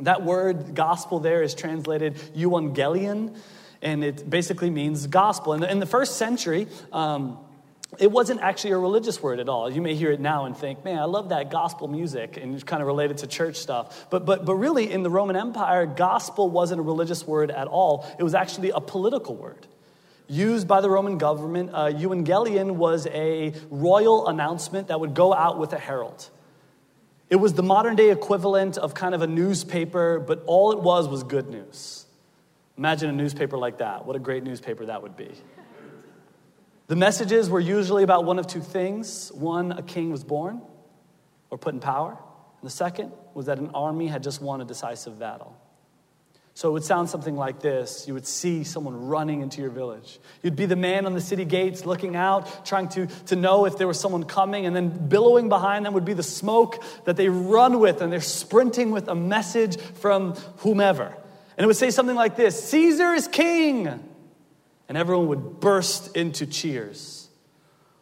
That 0.00 0.22
word 0.22 0.74
gospel 0.74 1.20
there 1.20 1.42
is 1.42 1.54
translated 1.54 2.14
euangelion, 2.34 3.36
and 3.82 4.02
it 4.02 4.28
basically 4.28 4.70
means 4.70 5.06
gospel. 5.06 5.58
The, 5.58 5.70
in 5.70 5.78
the 5.78 5.86
first 5.86 6.16
century, 6.16 6.68
um, 6.90 7.38
it 7.98 8.10
wasn't 8.10 8.40
actually 8.40 8.72
a 8.72 8.78
religious 8.78 9.22
word 9.22 9.40
at 9.40 9.48
all. 9.48 9.70
You 9.70 9.82
may 9.82 9.94
hear 9.94 10.10
it 10.10 10.20
now 10.20 10.44
and 10.44 10.56
think, 10.56 10.84
man, 10.84 10.98
I 10.98 11.04
love 11.04 11.30
that 11.30 11.50
gospel 11.50 11.88
music, 11.88 12.36
and 12.36 12.54
it's 12.54 12.64
kind 12.64 12.82
of 12.82 12.86
related 12.86 13.18
to 13.18 13.26
church 13.26 13.56
stuff. 13.56 14.06
But, 14.10 14.24
but, 14.24 14.44
but 14.44 14.54
really, 14.54 14.90
in 14.90 15.02
the 15.02 15.10
Roman 15.10 15.36
Empire, 15.36 15.86
gospel 15.86 16.48
wasn't 16.50 16.80
a 16.80 16.82
religious 16.82 17.26
word 17.26 17.50
at 17.50 17.66
all. 17.66 18.06
It 18.18 18.22
was 18.22 18.34
actually 18.34 18.70
a 18.70 18.80
political 18.80 19.34
word. 19.34 19.66
Used 20.28 20.66
by 20.66 20.80
the 20.80 20.90
Roman 20.90 21.18
government, 21.18 21.70
uh, 21.72 21.86
euangelion 21.86 22.72
was 22.72 23.06
a 23.08 23.54
royal 23.70 24.26
announcement 24.26 24.88
that 24.88 24.98
would 24.98 25.14
go 25.14 25.32
out 25.32 25.58
with 25.58 25.72
a 25.72 25.78
herald. 25.78 26.28
It 27.30 27.36
was 27.36 27.54
the 27.54 27.62
modern 27.62 27.96
day 27.96 28.10
equivalent 28.10 28.78
of 28.78 28.94
kind 28.94 29.14
of 29.14 29.22
a 29.22 29.26
newspaper, 29.26 30.18
but 30.18 30.42
all 30.46 30.72
it 30.72 30.80
was 30.80 31.08
was 31.08 31.22
good 31.22 31.48
news. 31.48 32.06
Imagine 32.76 33.08
a 33.08 33.12
newspaper 33.12 33.56
like 33.56 33.78
that. 33.78 34.04
What 34.04 34.16
a 34.16 34.18
great 34.18 34.42
newspaper 34.42 34.86
that 34.86 35.02
would 35.02 35.16
be. 35.16 35.30
The 36.88 36.96
messages 36.96 37.50
were 37.50 37.60
usually 37.60 38.04
about 38.04 38.24
one 38.24 38.38
of 38.38 38.46
two 38.46 38.60
things 38.60 39.32
one, 39.32 39.72
a 39.72 39.82
king 39.82 40.10
was 40.10 40.22
born 40.22 40.62
or 41.50 41.58
put 41.58 41.74
in 41.74 41.80
power, 41.80 42.10
and 42.10 42.66
the 42.66 42.70
second 42.70 43.12
was 43.34 43.46
that 43.46 43.58
an 43.58 43.70
army 43.74 44.06
had 44.06 44.22
just 44.22 44.40
won 44.40 44.60
a 44.60 44.64
decisive 44.64 45.18
battle. 45.18 45.56
So 46.54 46.70
it 46.70 46.72
would 46.72 46.84
sound 46.84 47.10
something 47.10 47.36
like 47.36 47.60
this. 47.60 48.08
You 48.08 48.14
would 48.14 48.26
see 48.26 48.64
someone 48.64 49.08
running 49.08 49.42
into 49.42 49.60
your 49.60 49.68
village. 49.68 50.18
You'd 50.42 50.56
be 50.56 50.64
the 50.64 50.74
man 50.74 51.04
on 51.04 51.12
the 51.12 51.20
city 51.20 51.44
gates 51.44 51.84
looking 51.84 52.16
out, 52.16 52.64
trying 52.64 52.88
to, 52.90 53.08
to 53.26 53.36
know 53.36 53.66
if 53.66 53.76
there 53.76 53.86
was 53.86 54.00
someone 54.00 54.24
coming, 54.24 54.64
and 54.64 54.74
then 54.74 54.88
billowing 54.88 55.50
behind 55.50 55.84
them 55.84 55.92
would 55.92 56.06
be 56.06 56.14
the 56.14 56.22
smoke 56.22 56.82
that 57.04 57.16
they 57.18 57.28
run 57.28 57.78
with, 57.78 58.00
and 58.00 58.10
they're 58.10 58.22
sprinting 58.22 58.90
with 58.90 59.06
a 59.08 59.14
message 59.14 59.78
from 59.78 60.32
whomever. 60.58 61.14
And 61.58 61.64
it 61.64 61.66
would 61.66 61.76
say 61.76 61.90
something 61.90 62.16
like 62.16 62.36
this 62.36 62.70
Caesar 62.70 63.12
is 63.12 63.28
king 63.28 64.02
and 64.88 64.96
everyone 64.96 65.28
would 65.28 65.60
burst 65.60 66.16
into 66.16 66.46
cheers. 66.46 67.28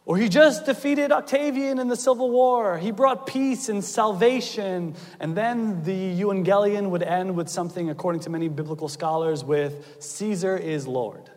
Or 0.05 0.17
he 0.17 0.29
just 0.29 0.65
defeated 0.65 1.11
Octavian 1.11 1.79
in 1.79 1.87
the 1.87 1.95
Civil 1.95 2.29
War. 2.29 2.77
He 2.77 2.91
brought 2.91 3.25
peace 3.25 3.69
and 3.69 3.83
salvation. 3.83 4.93
And 5.19 5.35
then 5.35 5.83
the 5.83 6.21
Evangelion 6.21 6.91
would 6.91 7.01
end 7.01 7.35
with 7.35 7.49
something, 7.49 7.89
according 7.89 8.21
to 8.21 8.29
many 8.29 8.47
biblical 8.47 8.87
scholars, 8.87 9.43
with 9.43 9.97
Caesar 9.99 10.55
is 10.55 10.87
Lord. 10.87 11.31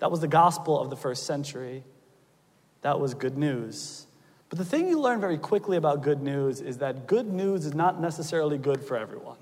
That 0.00 0.10
was 0.10 0.20
the 0.20 0.28
gospel 0.28 0.78
of 0.78 0.90
the 0.90 0.96
first 0.96 1.24
century. 1.24 1.82
That 2.82 3.00
was 3.00 3.14
good 3.14 3.38
news. 3.38 4.06
But 4.50 4.58
the 4.58 4.64
thing 4.64 4.88
you 4.88 5.00
learn 5.00 5.20
very 5.20 5.38
quickly 5.38 5.78
about 5.78 6.02
good 6.02 6.20
news 6.20 6.60
is 6.60 6.78
that 6.78 7.06
good 7.06 7.32
news 7.32 7.64
is 7.64 7.72
not 7.72 8.00
necessarily 8.00 8.58
good 8.58 8.84
for 8.84 8.98
everyone. 8.98 9.38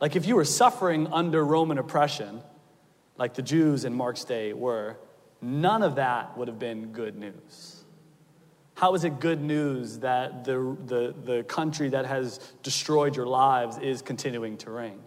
Like 0.00 0.16
if 0.16 0.26
you 0.26 0.36
were 0.36 0.44
suffering 0.44 1.06
under 1.12 1.44
Roman 1.44 1.78
oppression, 1.78 2.42
like 3.22 3.34
the 3.34 3.42
Jews 3.42 3.84
in 3.84 3.94
Mark's 3.94 4.24
day 4.24 4.52
were, 4.52 4.96
none 5.40 5.84
of 5.84 5.94
that 5.94 6.36
would 6.36 6.48
have 6.48 6.58
been 6.58 6.90
good 6.90 7.16
news. 7.16 7.84
How 8.74 8.96
is 8.96 9.04
it 9.04 9.20
good 9.20 9.40
news 9.40 10.00
that 10.00 10.44
the, 10.44 10.76
the, 10.86 11.14
the 11.22 11.44
country 11.44 11.88
that 11.90 12.04
has 12.04 12.40
destroyed 12.64 13.14
your 13.14 13.28
lives 13.28 13.78
is 13.78 14.02
continuing 14.02 14.56
to 14.56 14.72
reign? 14.72 14.98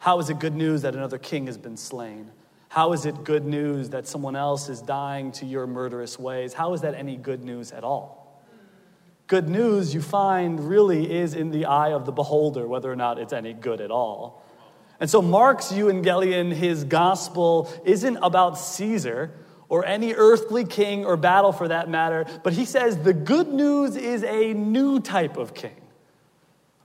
How 0.00 0.18
is 0.18 0.28
it 0.28 0.38
good 0.38 0.54
news 0.54 0.82
that 0.82 0.94
another 0.94 1.16
king 1.16 1.46
has 1.46 1.56
been 1.56 1.78
slain? 1.78 2.30
How 2.68 2.92
is 2.92 3.06
it 3.06 3.24
good 3.24 3.46
news 3.46 3.88
that 3.88 4.06
someone 4.06 4.36
else 4.36 4.68
is 4.68 4.82
dying 4.82 5.32
to 5.32 5.46
your 5.46 5.66
murderous 5.66 6.18
ways? 6.18 6.52
How 6.52 6.74
is 6.74 6.82
that 6.82 6.94
any 6.94 7.16
good 7.16 7.42
news 7.42 7.72
at 7.72 7.84
all? 7.84 8.44
Good 9.28 9.48
news, 9.48 9.94
you 9.94 10.02
find, 10.02 10.60
really 10.68 11.10
is 11.10 11.32
in 11.32 11.52
the 11.52 11.64
eye 11.64 11.92
of 11.92 12.04
the 12.04 12.12
beholder, 12.12 12.68
whether 12.68 12.92
or 12.92 12.96
not 12.96 13.18
it's 13.18 13.32
any 13.32 13.54
good 13.54 13.80
at 13.80 13.90
all. 13.90 14.44
And 15.00 15.08
so 15.08 15.22
Mark's 15.22 15.72
Evangelion, 15.72 16.52
his 16.52 16.84
gospel, 16.84 17.72
isn't 17.84 18.18
about 18.18 18.58
Caesar 18.58 19.32
or 19.70 19.86
any 19.86 20.12
earthly 20.14 20.64
king 20.64 21.06
or 21.06 21.16
battle 21.16 21.52
for 21.52 21.68
that 21.68 21.88
matter, 21.88 22.26
but 22.44 22.52
he 22.52 22.66
says 22.66 22.98
the 22.98 23.14
good 23.14 23.48
news 23.48 23.96
is 23.96 24.22
a 24.24 24.52
new 24.52 25.00
type 25.00 25.38
of 25.38 25.54
king, 25.54 25.80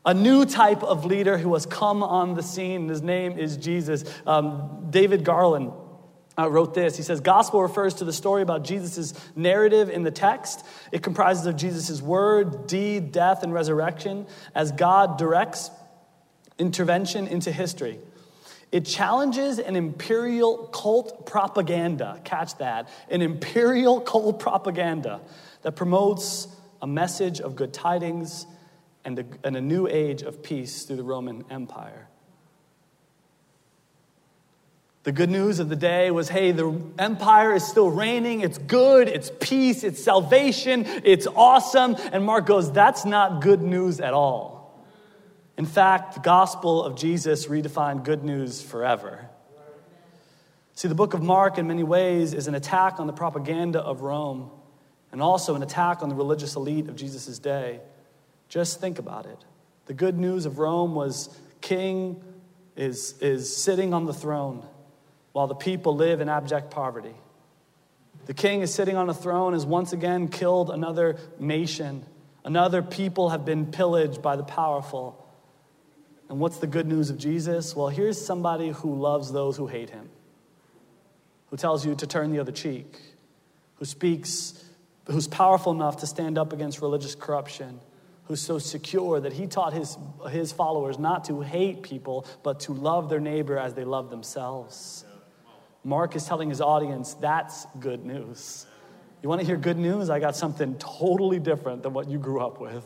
a 0.06 0.14
new 0.14 0.46
type 0.46 0.82
of 0.82 1.04
leader 1.04 1.38
who 1.38 1.54
has 1.56 1.66
come 1.66 2.04
on 2.04 2.36
the 2.36 2.44
scene. 2.44 2.88
His 2.88 3.02
name 3.02 3.38
is 3.38 3.58
Jesus. 3.58 4.06
Um, 4.26 4.88
David 4.92 5.26
Garland 5.26 5.74
uh, 6.38 6.50
wrote 6.50 6.74
this. 6.74 6.96
He 6.96 7.04
says, 7.04 7.22
Gospel 7.22 7.62
refers 7.62 7.96
to 7.96 8.06
the 8.06 8.14
story 8.14 8.42
about 8.42 8.64
Jesus' 8.64 9.14
narrative 9.36 9.90
in 9.90 10.04
the 10.04 10.12
text. 10.12 10.66
It 10.92 11.02
comprises 11.02 11.48
of 11.48 11.58
Jesus' 11.58 12.02
word, 12.02 12.68
deed, 12.68 13.12
death, 13.12 13.44
and 13.44 13.54
resurrection 13.54 14.28
as 14.54 14.72
God 14.72 15.18
directs 15.18 15.72
intervention 16.58 17.28
into 17.28 17.52
history. 17.52 18.00
It 18.72 18.86
challenges 18.86 19.60
an 19.60 19.76
imperial 19.76 20.68
cult 20.68 21.26
propaganda, 21.26 22.20
catch 22.24 22.58
that, 22.58 22.90
an 23.10 23.22
imperial 23.22 24.02
cult 24.02 24.40
propaganda 24.40 25.22
that 25.62 25.74
promotes 25.74 26.48
a 26.82 26.88
message 26.88 27.40
of 27.40 27.56
good 27.56 27.74
tidings 27.74 28.46
and 29.06 29.20
a, 29.20 29.26
and 29.44 29.56
a 29.56 29.62
new 29.62 29.88
age 29.88 30.24
of 30.24 30.44
peace 30.44 30.84
through 30.84 30.98
the 30.98 31.04
Roman 31.04 31.46
Empire. 31.50 32.08
The 35.04 35.12
good 35.12 35.30
news 35.30 35.60
of 35.60 35.70
the 35.70 35.76
day 35.76 36.10
was 36.10 36.30
hey, 36.30 36.52
the 36.52 36.82
empire 36.98 37.54
is 37.54 37.64
still 37.64 37.92
reigning. 37.92 38.42
It's 38.42 38.58
good, 38.58 39.08
it's 39.08 39.32
peace, 39.40 39.84
it's 39.84 40.04
salvation, 40.04 40.84
it's 41.04 41.28
awesome. 41.28 41.96
And 42.12 42.26
Mark 42.26 42.48
goes, 42.48 42.72
that's 42.72 43.06
not 43.06 43.40
good 43.40 43.62
news 43.62 44.00
at 44.00 44.14
all. 44.16 44.55
In 45.58 45.66
fact, 45.66 46.16
the 46.16 46.20
gospel 46.20 46.84
of 46.84 46.96
Jesus 46.96 47.48
redefined 47.48 48.04
good 48.04 48.24
news 48.24 48.62
forever. 48.62 49.30
See, 50.74 50.90
the 50.90 50.96
book 50.96 51.14
of 51.14 51.24
Mark, 51.24 51.58
in 51.58 51.68
many 51.68 51.84
ways, 51.84 52.34
is 52.34 52.48
an 52.48 52.56
attack 52.56 53.00
on 53.00 53.08
the 53.08 53.14
propaganda 53.14 53.80
of 53.80 54.02
Rome 54.02 54.52
and 55.14 55.22
also 55.22 55.56
an 55.56 55.64
attack 55.64 56.04
on 56.04 56.10
the 56.10 56.16
religious 56.16 56.56
elite 56.56 56.90
of 56.90 56.98
Jesus' 56.98 57.40
day. 57.40 57.80
Just 58.50 58.82
think 58.82 59.00
about 59.00 59.26
it. 59.26 59.38
The 59.86 59.94
good 59.94 60.18
news 60.18 60.46
of 60.46 60.60
Rome 60.60 60.94
was 60.94 61.30
king 61.62 62.22
is, 62.76 63.16
is 63.22 63.56
sitting 63.56 63.94
on 63.94 64.06
the 64.06 64.14
throne 64.14 64.66
while 65.32 65.48
the 65.48 65.56
people 65.56 65.96
live 65.96 66.20
in 66.20 66.28
abject 66.28 66.72
poverty. 66.72 67.16
The 68.26 68.34
king 68.34 68.62
is 68.62 68.74
sitting 68.74 68.98
on 68.98 69.10
a 69.10 69.14
throne, 69.14 69.54
has 69.54 69.66
once 69.66 69.94
again 69.94 70.28
killed 70.28 70.70
another 70.70 71.18
nation. 71.40 72.06
Another 72.44 72.82
people 72.82 73.30
have 73.30 73.46
been 73.46 73.68
pillaged 73.68 74.22
by 74.22 74.36
the 74.36 74.44
powerful. 74.44 75.25
And 76.30 76.40
what's 76.40 76.58
the 76.58 76.68
good 76.68 76.88
news 76.88 77.10
of 77.10 77.18
Jesus? 77.18 77.76
Well, 77.76 77.88
here's 77.88 78.24
somebody 78.24 78.70
who 78.70 78.96
loves 78.96 79.32
those 79.32 79.58
who 79.58 79.68
hate 79.68 79.90
him, 79.92 80.10
who 81.50 81.58
tells 81.58 81.86
you 81.86 81.96
to 81.96 82.08
turn 82.08 82.32
the 82.32 82.40
other 82.40 82.52
cheek, 82.52 83.00
who 83.76 83.86
speaks, 83.86 84.64
who's 85.08 85.28
powerful 85.28 85.72
enough 85.72 85.98
to 85.98 86.08
stand 86.08 86.38
up 86.38 86.52
against 86.52 86.82
religious 86.82 87.14
corruption, 87.14 87.80
who's 88.24 88.42
so 88.42 88.58
secure 88.58 89.20
that 89.20 89.34
he 89.34 89.46
taught 89.46 89.74
his, 89.74 89.98
his 90.32 90.52
followers 90.52 90.98
not 90.98 91.26
to 91.26 91.42
hate 91.42 91.84
people, 91.84 92.26
but 92.42 92.60
to 92.62 92.74
love 92.74 93.10
their 93.10 93.20
neighbor 93.20 93.58
as 93.58 93.76
they 93.76 93.84
love 93.84 94.10
themselves. 94.10 95.06
Mark 95.84 96.16
is 96.16 96.26
telling 96.26 96.50
his 96.50 96.62
audience 96.62 97.14
that's 97.14 97.68
good 97.80 98.04
news. 98.04 98.66
You 99.22 99.30
want 99.30 99.42
to 99.42 99.48
hear 99.48 99.58
good 99.58 99.78
news? 99.78 100.10
I 100.10 100.20
got 100.20 100.36
something 100.36 100.76
totally 100.80 101.40
different 101.40 101.84
than 101.84 101.94
what 101.94 102.10
you 102.10 102.18
grew 102.18 102.42
up 102.42 102.60
with. 102.60 102.84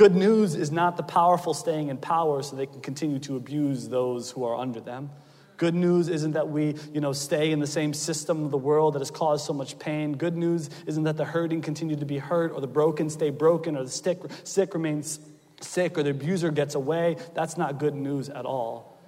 Good 0.00 0.16
news 0.16 0.54
is 0.54 0.72
not 0.72 0.96
the 0.96 1.02
powerful 1.02 1.52
staying 1.52 1.88
in 1.88 1.98
power 1.98 2.42
so 2.42 2.56
they 2.56 2.64
can 2.64 2.80
continue 2.80 3.18
to 3.18 3.36
abuse 3.36 3.86
those 3.86 4.30
who 4.30 4.46
are 4.46 4.56
under 4.56 4.80
them. 4.80 5.10
Good 5.58 5.74
news 5.74 6.08
isn't 6.08 6.32
that 6.32 6.48
we, 6.48 6.74
you 6.94 7.02
know, 7.02 7.12
stay 7.12 7.52
in 7.52 7.60
the 7.60 7.66
same 7.66 7.92
system 7.92 8.42
of 8.42 8.50
the 8.50 8.56
world 8.56 8.94
that 8.94 9.00
has 9.00 9.10
caused 9.10 9.44
so 9.44 9.52
much 9.52 9.78
pain. 9.78 10.12
Good 10.16 10.38
news 10.38 10.70
isn't 10.86 11.02
that 11.02 11.18
the 11.18 11.26
hurting 11.26 11.60
continue 11.60 11.96
to 11.96 12.06
be 12.06 12.16
hurt 12.16 12.50
or 12.52 12.62
the 12.62 12.66
broken 12.66 13.10
stay 13.10 13.28
broken 13.28 13.76
or 13.76 13.84
the 13.84 13.90
sick, 13.90 14.22
sick 14.42 14.72
remains 14.72 15.20
sick 15.60 15.98
or 15.98 16.02
the 16.02 16.12
abuser 16.12 16.50
gets 16.50 16.74
away. 16.74 17.18
That's 17.34 17.58
not 17.58 17.78
good 17.78 17.94
news 17.94 18.30
at 18.30 18.46
all. 18.46 18.98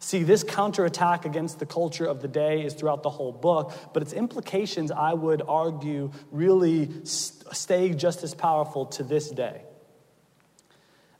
See, 0.00 0.24
this 0.24 0.42
counterattack 0.42 1.26
against 1.26 1.60
the 1.60 1.66
culture 1.66 2.06
of 2.06 2.22
the 2.22 2.28
day 2.28 2.64
is 2.64 2.74
throughout 2.74 3.04
the 3.04 3.10
whole 3.10 3.30
book, 3.30 3.72
but 3.94 4.02
its 4.02 4.14
implications, 4.14 4.90
I 4.90 5.14
would 5.14 5.42
argue, 5.46 6.10
really 6.32 6.90
stay 7.04 7.94
just 7.94 8.24
as 8.24 8.34
powerful 8.34 8.86
to 8.86 9.04
this 9.04 9.30
day. 9.30 9.62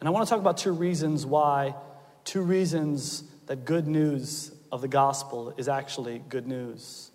And 0.00 0.08
I 0.08 0.10
want 0.10 0.26
to 0.26 0.30
talk 0.30 0.40
about 0.40 0.56
two 0.56 0.72
reasons 0.72 1.26
why, 1.26 1.74
two 2.24 2.40
reasons 2.40 3.22
that 3.46 3.64
good 3.64 3.86
news 3.86 4.50
of 4.72 4.80
the 4.80 4.88
gospel 4.88 5.52
is 5.56 5.68
actually 5.68 6.22
good 6.28 6.46
news. 6.46 7.10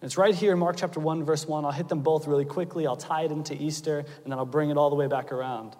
And 0.00 0.08
it's 0.08 0.18
right 0.18 0.34
here 0.34 0.52
in 0.52 0.58
Mark 0.58 0.76
chapter 0.76 1.00
1, 1.00 1.24
verse 1.24 1.46
1. 1.46 1.64
I'll 1.64 1.70
hit 1.70 1.88
them 1.88 2.00
both 2.00 2.26
really 2.26 2.44
quickly. 2.44 2.86
I'll 2.86 2.96
tie 2.96 3.22
it 3.22 3.32
into 3.32 3.54
Easter, 3.54 3.98
and 3.98 4.32
then 4.32 4.38
I'll 4.38 4.46
bring 4.46 4.70
it 4.70 4.76
all 4.76 4.90
the 4.90 4.96
way 4.96 5.06
back 5.06 5.32
around. 5.32 5.76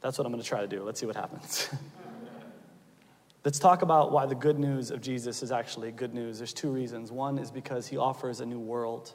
That's 0.00 0.18
what 0.18 0.26
I'm 0.26 0.32
going 0.32 0.42
to 0.42 0.48
try 0.48 0.60
to 0.60 0.66
do. 0.66 0.82
Let's 0.82 1.00
see 1.00 1.06
what 1.06 1.16
happens. 1.16 1.68
Let's 3.44 3.58
talk 3.58 3.82
about 3.82 4.12
why 4.12 4.24
the 4.24 4.34
good 4.34 4.58
news 4.58 4.90
of 4.90 5.02
Jesus 5.02 5.42
is 5.42 5.52
actually 5.52 5.92
good 5.92 6.14
news. 6.14 6.38
There's 6.38 6.54
two 6.54 6.70
reasons. 6.70 7.12
One 7.12 7.38
is 7.38 7.50
because 7.50 7.86
he 7.86 7.98
offers 7.98 8.40
a 8.40 8.46
new 8.46 8.58
world, 8.58 9.12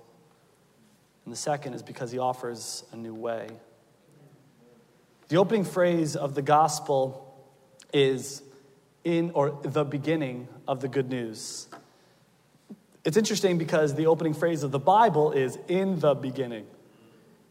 and 1.25 1.31
the 1.31 1.37
second 1.37 1.73
is 1.73 1.81
because 1.81 2.11
he 2.11 2.19
offers 2.19 2.83
a 2.91 2.95
new 2.95 3.15
way. 3.15 3.49
The 5.29 5.37
opening 5.37 5.63
phrase 5.63 6.15
of 6.15 6.35
the 6.35 6.41
gospel 6.41 7.25
is 7.93 8.41
in 9.03 9.31
or 9.33 9.51
the 9.61 9.85
beginning 9.85 10.47
of 10.67 10.81
the 10.81 10.87
good 10.87 11.09
news. 11.09 11.67
It's 13.05 13.15
interesting 13.15 13.57
because 13.57 13.95
the 13.95 14.07
opening 14.07 14.33
phrase 14.33 14.63
of 14.63 14.71
the 14.71 14.79
Bible 14.79 15.31
is 15.31 15.57
in 15.67 15.99
the 15.99 16.15
beginning. 16.15 16.65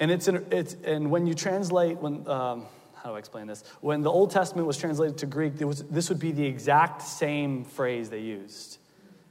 And 0.01 0.11
it's, 0.11 0.29
in, 0.29 0.45
it's 0.51 0.77
and 0.85 1.11
when 1.11 1.27
you 1.27 1.35
translate 1.35 1.99
when 1.99 2.29
um, 2.29 2.67
how 2.95 3.11
do 3.11 3.17
I 3.17 3.19
explain 3.19 3.47
this? 3.47 3.63
When 3.81 4.03
the 4.03 4.11
Old 4.11 4.33
Testament 4.33 4.67
was 4.67 4.77
translated 4.77 5.19
to 5.19 5.27
Greek, 5.27 5.61
was, 5.61 5.85
this 5.85 6.09
would 6.09 6.19
be 6.19 6.33
the 6.33 6.45
exact 6.45 7.03
same 7.03 7.65
phrase 7.65 8.11
they 8.11 8.21
used 8.21 8.79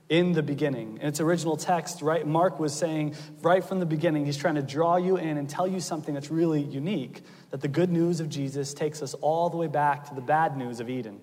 in 0.09 0.31
the 0.31 0.43
beginning. 0.43 0.97
In 1.01 1.07
its 1.07 1.19
original 1.19 1.57
text, 1.57 2.01
right, 2.01 2.25
Mark 2.25 2.59
was 2.59 2.73
saying 2.73 3.15
right 3.41 3.63
from 3.63 3.79
the 3.79 3.85
beginning, 3.85 4.25
he's 4.25 4.37
trying 4.37 4.55
to 4.55 4.61
draw 4.61 4.95
you 4.95 5.17
in 5.17 5.37
and 5.37 5.49
tell 5.49 5.67
you 5.67 5.79
something 5.79 6.13
that's 6.13 6.31
really 6.31 6.61
unique 6.61 7.21
that 7.51 7.61
the 7.61 7.67
good 7.67 7.91
news 7.91 8.19
of 8.19 8.29
Jesus 8.29 8.73
takes 8.73 9.01
us 9.01 9.13
all 9.15 9.49
the 9.49 9.57
way 9.57 9.67
back 9.67 10.07
to 10.09 10.15
the 10.15 10.21
bad 10.21 10.57
news 10.57 10.79
of 10.79 10.89
Eden. 10.89 11.19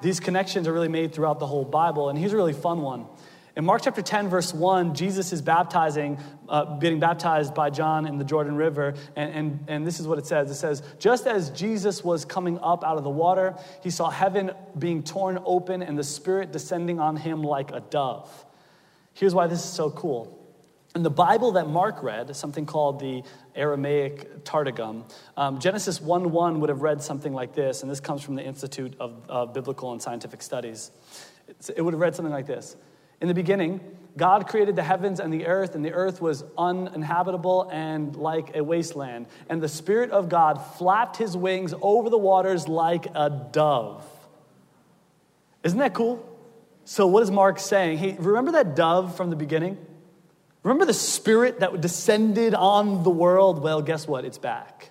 These 0.00 0.18
connections 0.18 0.66
are 0.66 0.72
really 0.72 0.88
made 0.88 1.14
throughout 1.14 1.38
the 1.38 1.46
whole 1.46 1.64
Bible, 1.64 2.08
and 2.08 2.18
here's 2.18 2.32
a 2.32 2.36
really 2.36 2.52
fun 2.52 2.82
one. 2.82 3.06
In 3.54 3.66
Mark 3.66 3.82
chapter 3.82 4.00
10, 4.00 4.28
verse 4.28 4.54
1, 4.54 4.94
Jesus 4.94 5.30
is 5.34 5.42
baptizing, 5.42 6.18
uh, 6.48 6.78
being 6.78 6.98
baptized 7.00 7.54
by 7.54 7.68
John 7.68 8.06
in 8.06 8.16
the 8.16 8.24
Jordan 8.24 8.56
River. 8.56 8.94
And, 9.14 9.34
and, 9.34 9.64
and 9.68 9.86
this 9.86 10.00
is 10.00 10.08
what 10.08 10.18
it 10.18 10.26
says 10.26 10.50
it 10.50 10.54
says, 10.54 10.82
Just 10.98 11.26
as 11.26 11.50
Jesus 11.50 12.02
was 12.02 12.24
coming 12.24 12.58
up 12.60 12.82
out 12.82 12.96
of 12.96 13.04
the 13.04 13.10
water, 13.10 13.54
he 13.82 13.90
saw 13.90 14.08
heaven 14.08 14.52
being 14.78 15.02
torn 15.02 15.38
open 15.44 15.82
and 15.82 15.98
the 15.98 16.04
Spirit 16.04 16.50
descending 16.50 16.98
on 16.98 17.16
him 17.16 17.42
like 17.42 17.72
a 17.72 17.80
dove. 17.80 18.46
Here's 19.12 19.34
why 19.34 19.48
this 19.48 19.62
is 19.62 19.70
so 19.70 19.90
cool. 19.90 20.38
In 20.94 21.02
the 21.02 21.10
Bible 21.10 21.52
that 21.52 21.68
Mark 21.68 22.02
read, 22.02 22.34
something 22.34 22.64
called 22.64 23.00
the 23.00 23.22
Aramaic 23.54 24.44
Targum, 24.44 25.04
um, 25.36 25.58
Genesis 25.58 26.00
1 26.00 26.30
1 26.30 26.60
would 26.60 26.70
have 26.70 26.80
read 26.80 27.02
something 27.02 27.34
like 27.34 27.54
this, 27.54 27.82
and 27.82 27.90
this 27.90 28.00
comes 28.00 28.22
from 28.22 28.34
the 28.34 28.42
Institute 28.42 28.94
of 28.98 29.52
Biblical 29.52 29.92
and 29.92 30.00
Scientific 30.00 30.40
Studies. 30.40 30.90
It 31.76 31.82
would 31.82 31.92
have 31.92 32.00
read 32.00 32.14
something 32.14 32.32
like 32.32 32.46
this 32.46 32.76
in 33.22 33.28
the 33.28 33.34
beginning, 33.34 33.80
God 34.16 34.48
created 34.48 34.76
the 34.76 34.82
heavens 34.82 35.20
and 35.20 35.32
the 35.32 35.46
earth, 35.46 35.74
and 35.74 35.84
the 35.84 35.92
earth 35.92 36.20
was 36.20 36.44
uninhabitable 36.58 37.68
and 37.70 38.14
like 38.14 38.54
a 38.54 38.62
wasteland. 38.62 39.26
And 39.48 39.62
the 39.62 39.68
Spirit 39.68 40.10
of 40.10 40.28
God 40.28 40.56
flapped 40.76 41.16
his 41.16 41.36
wings 41.36 41.72
over 41.80 42.10
the 42.10 42.18
waters 42.18 42.68
like 42.68 43.06
a 43.14 43.30
dove. 43.30 44.04
Isn't 45.62 45.78
that 45.78 45.94
cool? 45.94 46.28
So, 46.84 47.06
what 47.06 47.22
is 47.22 47.30
Mark 47.30 47.58
saying? 47.58 47.98
Hey, 47.98 48.16
remember 48.18 48.52
that 48.52 48.74
dove 48.74 49.16
from 49.16 49.30
the 49.30 49.36
beginning? 49.36 49.78
Remember 50.64 50.84
the 50.84 50.92
Spirit 50.92 51.60
that 51.60 51.80
descended 51.80 52.54
on 52.54 53.04
the 53.04 53.10
world? 53.10 53.62
Well, 53.62 53.82
guess 53.82 54.06
what? 54.06 54.24
It's 54.24 54.38
back. 54.38 54.90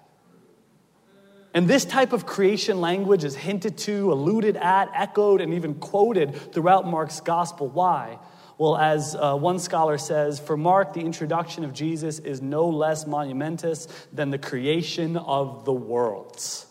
And 1.53 1.67
this 1.67 1.83
type 1.83 2.13
of 2.13 2.25
creation 2.25 2.79
language 2.79 3.23
is 3.23 3.35
hinted 3.35 3.77
to, 3.79 4.13
alluded 4.13 4.55
at, 4.55 4.89
echoed, 4.95 5.41
and 5.41 5.53
even 5.53 5.75
quoted 5.75 6.53
throughout 6.53 6.87
Mark's 6.87 7.19
gospel. 7.19 7.67
Why? 7.67 8.19
Well, 8.57 8.77
as 8.77 9.15
uh, 9.15 9.35
one 9.35 9.59
scholar 9.59 9.97
says, 9.97 10.39
for 10.39 10.55
Mark, 10.55 10.93
the 10.93 11.01
introduction 11.01 11.63
of 11.63 11.73
Jesus 11.73 12.19
is 12.19 12.41
no 12.41 12.69
less 12.69 13.05
monumentous 13.05 13.87
than 14.13 14.29
the 14.29 14.37
creation 14.37 15.17
of 15.17 15.65
the 15.65 15.73
worlds. 15.73 16.67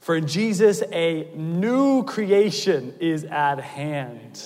For 0.00 0.16
in 0.16 0.26
Jesus, 0.26 0.82
a 0.92 1.30
new 1.34 2.04
creation 2.04 2.94
is 3.00 3.24
at 3.24 3.60
hand. 3.60 4.42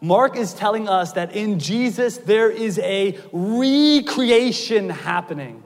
Mark 0.00 0.36
is 0.36 0.52
telling 0.52 0.88
us 0.88 1.12
that 1.14 1.34
in 1.34 1.58
Jesus, 1.58 2.18
there 2.18 2.50
is 2.50 2.78
a 2.80 3.18
recreation 3.32 4.90
happening. 4.90 5.62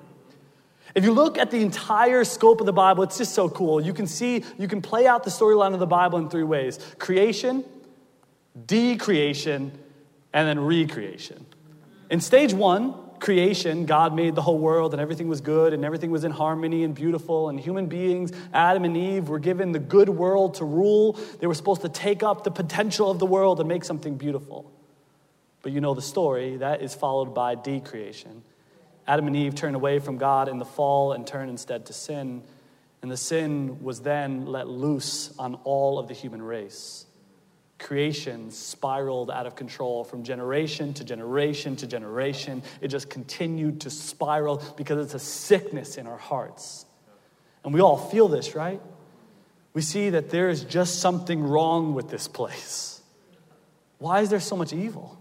If 0.94 1.04
you 1.04 1.12
look 1.12 1.38
at 1.38 1.50
the 1.50 1.60
entire 1.60 2.24
scope 2.24 2.60
of 2.60 2.66
the 2.66 2.72
Bible, 2.72 3.04
it's 3.04 3.18
just 3.18 3.34
so 3.34 3.48
cool. 3.48 3.80
You 3.80 3.92
can 3.92 4.06
see, 4.06 4.44
you 4.58 4.68
can 4.68 4.82
play 4.82 5.06
out 5.06 5.24
the 5.24 5.30
storyline 5.30 5.74
of 5.74 5.80
the 5.80 5.86
Bible 5.86 6.18
in 6.18 6.28
three 6.28 6.42
ways 6.42 6.78
creation, 6.98 7.64
decreation, 8.66 9.72
and 10.32 10.48
then 10.48 10.60
recreation. 10.60 11.46
In 12.10 12.20
stage 12.20 12.52
one, 12.52 12.94
creation, 13.20 13.86
God 13.86 14.14
made 14.14 14.34
the 14.34 14.42
whole 14.42 14.58
world 14.58 14.92
and 14.92 15.00
everything 15.00 15.28
was 15.28 15.40
good 15.40 15.72
and 15.72 15.84
everything 15.84 16.10
was 16.10 16.24
in 16.24 16.32
harmony 16.32 16.82
and 16.82 16.94
beautiful. 16.94 17.48
And 17.48 17.60
human 17.60 17.86
beings, 17.86 18.32
Adam 18.52 18.84
and 18.84 18.96
Eve, 18.96 19.28
were 19.28 19.38
given 19.38 19.72
the 19.72 19.78
good 19.78 20.08
world 20.08 20.54
to 20.54 20.64
rule. 20.64 21.18
They 21.38 21.46
were 21.46 21.54
supposed 21.54 21.82
to 21.82 21.88
take 21.88 22.22
up 22.22 22.42
the 22.42 22.50
potential 22.50 23.10
of 23.10 23.18
the 23.18 23.26
world 23.26 23.60
and 23.60 23.68
make 23.68 23.84
something 23.84 24.16
beautiful. 24.16 24.72
But 25.62 25.72
you 25.72 25.80
know 25.80 25.94
the 25.94 26.02
story 26.02 26.56
that 26.56 26.82
is 26.82 26.94
followed 26.94 27.34
by 27.34 27.54
decreation. 27.54 28.42
Adam 29.10 29.26
and 29.26 29.34
Eve 29.34 29.56
turned 29.56 29.74
away 29.74 29.98
from 29.98 30.18
God 30.18 30.48
in 30.48 30.58
the 30.58 30.64
fall 30.64 31.12
and 31.12 31.26
turned 31.26 31.50
instead 31.50 31.86
to 31.86 31.92
sin. 31.92 32.44
And 33.02 33.10
the 33.10 33.16
sin 33.16 33.82
was 33.82 34.02
then 34.02 34.46
let 34.46 34.68
loose 34.68 35.36
on 35.36 35.56
all 35.64 35.98
of 35.98 36.06
the 36.06 36.14
human 36.14 36.40
race 36.40 37.06
creation 37.80 38.50
spiraled 38.50 39.30
out 39.30 39.46
of 39.46 39.56
control 39.56 40.04
from 40.04 40.22
generation 40.22 40.92
to 40.94 41.02
generation 41.02 41.74
to 41.74 41.86
generation. 41.86 42.62
It 42.80 42.88
just 42.88 43.08
continued 43.08 43.80
to 43.80 43.90
spiral 43.90 44.62
because 44.76 45.04
it's 45.04 45.14
a 45.14 45.18
sickness 45.18 45.96
in 45.96 46.06
our 46.06 46.18
hearts. 46.18 46.84
And 47.64 47.74
we 47.74 47.80
all 47.80 47.96
feel 47.96 48.28
this, 48.28 48.54
right? 48.54 48.80
We 49.72 49.80
see 49.80 50.10
that 50.10 50.28
there 50.30 50.50
is 50.50 50.62
just 50.62 51.00
something 51.00 51.42
wrong 51.42 51.94
with 51.94 52.10
this 52.10 52.28
place. 52.28 53.00
Why 53.98 54.20
is 54.20 54.30
there 54.30 54.40
so 54.40 54.56
much 54.56 54.72
evil? 54.72 55.18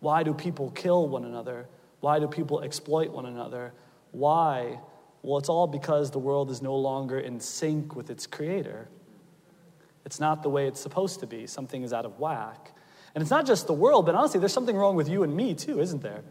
Why 0.00 0.22
do 0.22 0.34
people 0.34 0.70
kill 0.70 1.08
one 1.08 1.24
another? 1.24 1.66
Why 2.00 2.18
do 2.18 2.26
people 2.26 2.60
exploit 2.60 3.10
one 3.10 3.26
another? 3.26 3.72
Why? 4.12 4.80
Well, 5.22 5.38
it's 5.38 5.48
all 5.48 5.66
because 5.66 6.10
the 6.10 6.18
world 6.18 6.50
is 6.50 6.62
no 6.62 6.76
longer 6.76 7.18
in 7.18 7.40
sync 7.40 7.96
with 7.96 8.10
its 8.10 8.26
creator. 8.26 8.88
It's 10.04 10.20
not 10.20 10.42
the 10.42 10.48
way 10.48 10.68
it's 10.68 10.80
supposed 10.80 11.20
to 11.20 11.26
be. 11.26 11.46
Something 11.46 11.82
is 11.82 11.92
out 11.92 12.04
of 12.04 12.20
whack. 12.20 12.72
And 13.14 13.22
it's 13.22 13.30
not 13.30 13.46
just 13.46 13.66
the 13.66 13.72
world, 13.72 14.06
but 14.06 14.14
honestly, 14.14 14.38
there's 14.38 14.52
something 14.52 14.76
wrong 14.76 14.94
with 14.94 15.08
you 15.08 15.22
and 15.22 15.34
me 15.34 15.54
too, 15.54 15.80
isn't 15.80 16.02
there? 16.02 16.22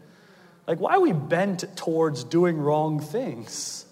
Like, 0.66 0.80
why 0.80 0.94
are 0.94 1.00
we 1.00 1.12
bent 1.12 1.64
towards 1.76 2.24
doing 2.24 2.58
wrong 2.58 3.00
things? 3.00 3.84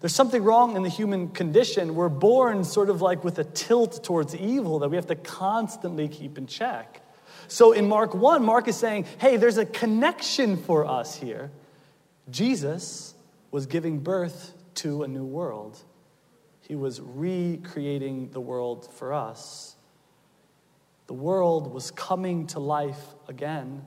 There's 0.00 0.14
something 0.14 0.42
wrong 0.42 0.76
in 0.76 0.82
the 0.82 0.88
human 0.90 1.28
condition. 1.28 1.94
We're 1.94 2.10
born 2.10 2.64
sort 2.64 2.90
of 2.90 3.00
like 3.00 3.24
with 3.24 3.38
a 3.38 3.44
tilt 3.44 4.04
towards 4.04 4.36
evil 4.36 4.80
that 4.80 4.90
we 4.90 4.96
have 4.96 5.06
to 5.06 5.14
constantly 5.14 6.08
keep 6.08 6.36
in 6.36 6.46
check. 6.46 7.00
So 7.48 7.72
in 7.72 7.88
Mark 7.88 8.14
1, 8.14 8.44
Mark 8.44 8.68
is 8.68 8.76
saying, 8.76 9.06
hey, 9.18 9.36
there's 9.36 9.58
a 9.58 9.66
connection 9.66 10.56
for 10.56 10.86
us 10.86 11.14
here. 11.14 11.50
Jesus 12.30 13.14
was 13.50 13.66
giving 13.66 13.98
birth 13.98 14.54
to 14.76 15.02
a 15.02 15.08
new 15.08 15.24
world. 15.24 15.78
He 16.60 16.74
was 16.74 17.00
recreating 17.00 18.30
the 18.30 18.40
world 18.40 18.88
for 18.92 19.12
us. 19.12 19.76
The 21.06 21.14
world 21.14 21.72
was 21.72 21.90
coming 21.90 22.46
to 22.48 22.60
life 22.60 23.14
again, 23.28 23.84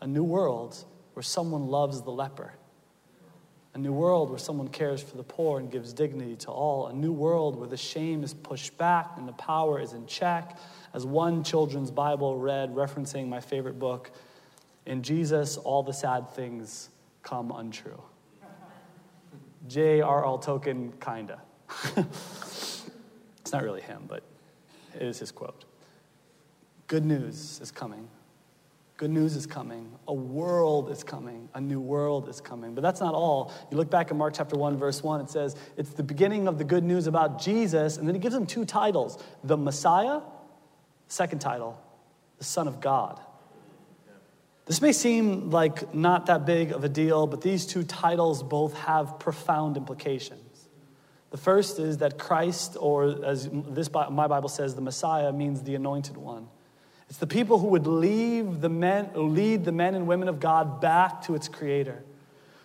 a 0.00 0.06
new 0.06 0.24
world 0.24 0.84
where 1.14 1.22
someone 1.22 1.68
loves 1.68 2.02
the 2.02 2.10
leper, 2.10 2.52
a 3.74 3.78
new 3.78 3.92
world 3.92 4.30
where 4.30 4.38
someone 4.38 4.66
cares 4.66 5.00
for 5.00 5.16
the 5.16 5.22
poor 5.22 5.60
and 5.60 5.70
gives 5.70 5.92
dignity 5.92 6.34
to 6.36 6.50
all, 6.50 6.88
a 6.88 6.92
new 6.92 7.12
world 7.12 7.54
where 7.56 7.68
the 7.68 7.76
shame 7.76 8.24
is 8.24 8.34
pushed 8.34 8.76
back 8.76 9.12
and 9.16 9.28
the 9.28 9.32
power 9.32 9.80
is 9.80 9.92
in 9.92 10.06
check. 10.06 10.58
As 10.94 11.04
one 11.04 11.44
children's 11.44 11.90
Bible 11.90 12.36
read, 12.36 12.74
referencing 12.74 13.28
my 13.28 13.40
favorite 13.40 13.78
book, 13.78 14.10
in 14.86 15.02
Jesus, 15.02 15.58
all 15.58 15.82
the 15.82 15.92
sad 15.92 16.30
things 16.30 16.88
come 17.22 17.52
untrue. 17.54 18.02
J.R.R. 19.68 20.38
Tolkien, 20.38 20.92
kinda. 21.00 21.40
it's 21.96 23.52
not 23.52 23.62
really 23.62 23.82
him, 23.82 24.04
but 24.08 24.22
it 24.94 25.02
is 25.02 25.18
his 25.18 25.30
quote. 25.30 25.64
Good 26.86 27.04
news 27.04 27.60
is 27.60 27.70
coming. 27.70 28.08
Good 28.96 29.10
news 29.10 29.36
is 29.36 29.46
coming. 29.46 29.92
A 30.08 30.12
world 30.12 30.90
is 30.90 31.04
coming. 31.04 31.48
A 31.54 31.60
new 31.60 31.78
world 31.78 32.28
is 32.28 32.40
coming. 32.40 32.74
But 32.74 32.80
that's 32.80 33.00
not 33.00 33.14
all. 33.14 33.52
You 33.70 33.76
look 33.76 33.90
back 33.90 34.10
in 34.10 34.16
Mark 34.16 34.34
chapter 34.34 34.56
1, 34.56 34.76
verse 34.76 35.04
1, 35.04 35.20
it 35.20 35.30
says 35.30 35.54
it's 35.76 35.90
the 35.90 36.02
beginning 36.02 36.48
of 36.48 36.58
the 36.58 36.64
good 36.64 36.82
news 36.82 37.06
about 37.06 37.40
Jesus, 37.40 37.98
and 37.98 38.08
then 38.08 38.14
he 38.16 38.20
gives 38.20 38.34
him 38.34 38.44
two 38.44 38.64
titles 38.64 39.22
the 39.44 39.56
Messiah, 39.56 40.20
second 41.08 41.40
title, 41.40 41.80
the 42.38 42.44
Son 42.44 42.68
of 42.68 42.80
God. 42.80 43.20
This 44.66 44.82
may 44.82 44.92
seem 44.92 45.50
like 45.50 45.94
not 45.94 46.26
that 46.26 46.44
big 46.44 46.72
of 46.72 46.84
a 46.84 46.90
deal, 46.90 47.26
but 47.26 47.40
these 47.40 47.64
two 47.64 47.82
titles 47.82 48.42
both 48.42 48.74
have 48.74 49.18
profound 49.18 49.78
implications. 49.78 50.68
The 51.30 51.38
first 51.38 51.78
is 51.78 51.98
that 51.98 52.18
Christ, 52.18 52.76
or 52.78 53.24
as 53.24 53.48
this 53.50 53.90
my 53.92 54.26
Bible 54.26 54.48
says, 54.48 54.74
the 54.74 54.82
Messiah 54.82 55.32
means 55.32 55.62
the 55.62 55.74
anointed 55.74 56.16
one. 56.16 56.48
It's 57.08 57.18
the 57.18 57.26
people 57.26 57.58
who 57.58 57.68
would 57.68 57.86
leave 57.86 58.60
the 58.60 58.68
men, 58.68 59.10
lead 59.14 59.64
the 59.64 59.72
men 59.72 59.94
and 59.94 60.06
women 60.06 60.28
of 60.28 60.40
God 60.40 60.80
back 60.82 61.22
to 61.22 61.34
its 61.34 61.48
creator, 61.48 62.04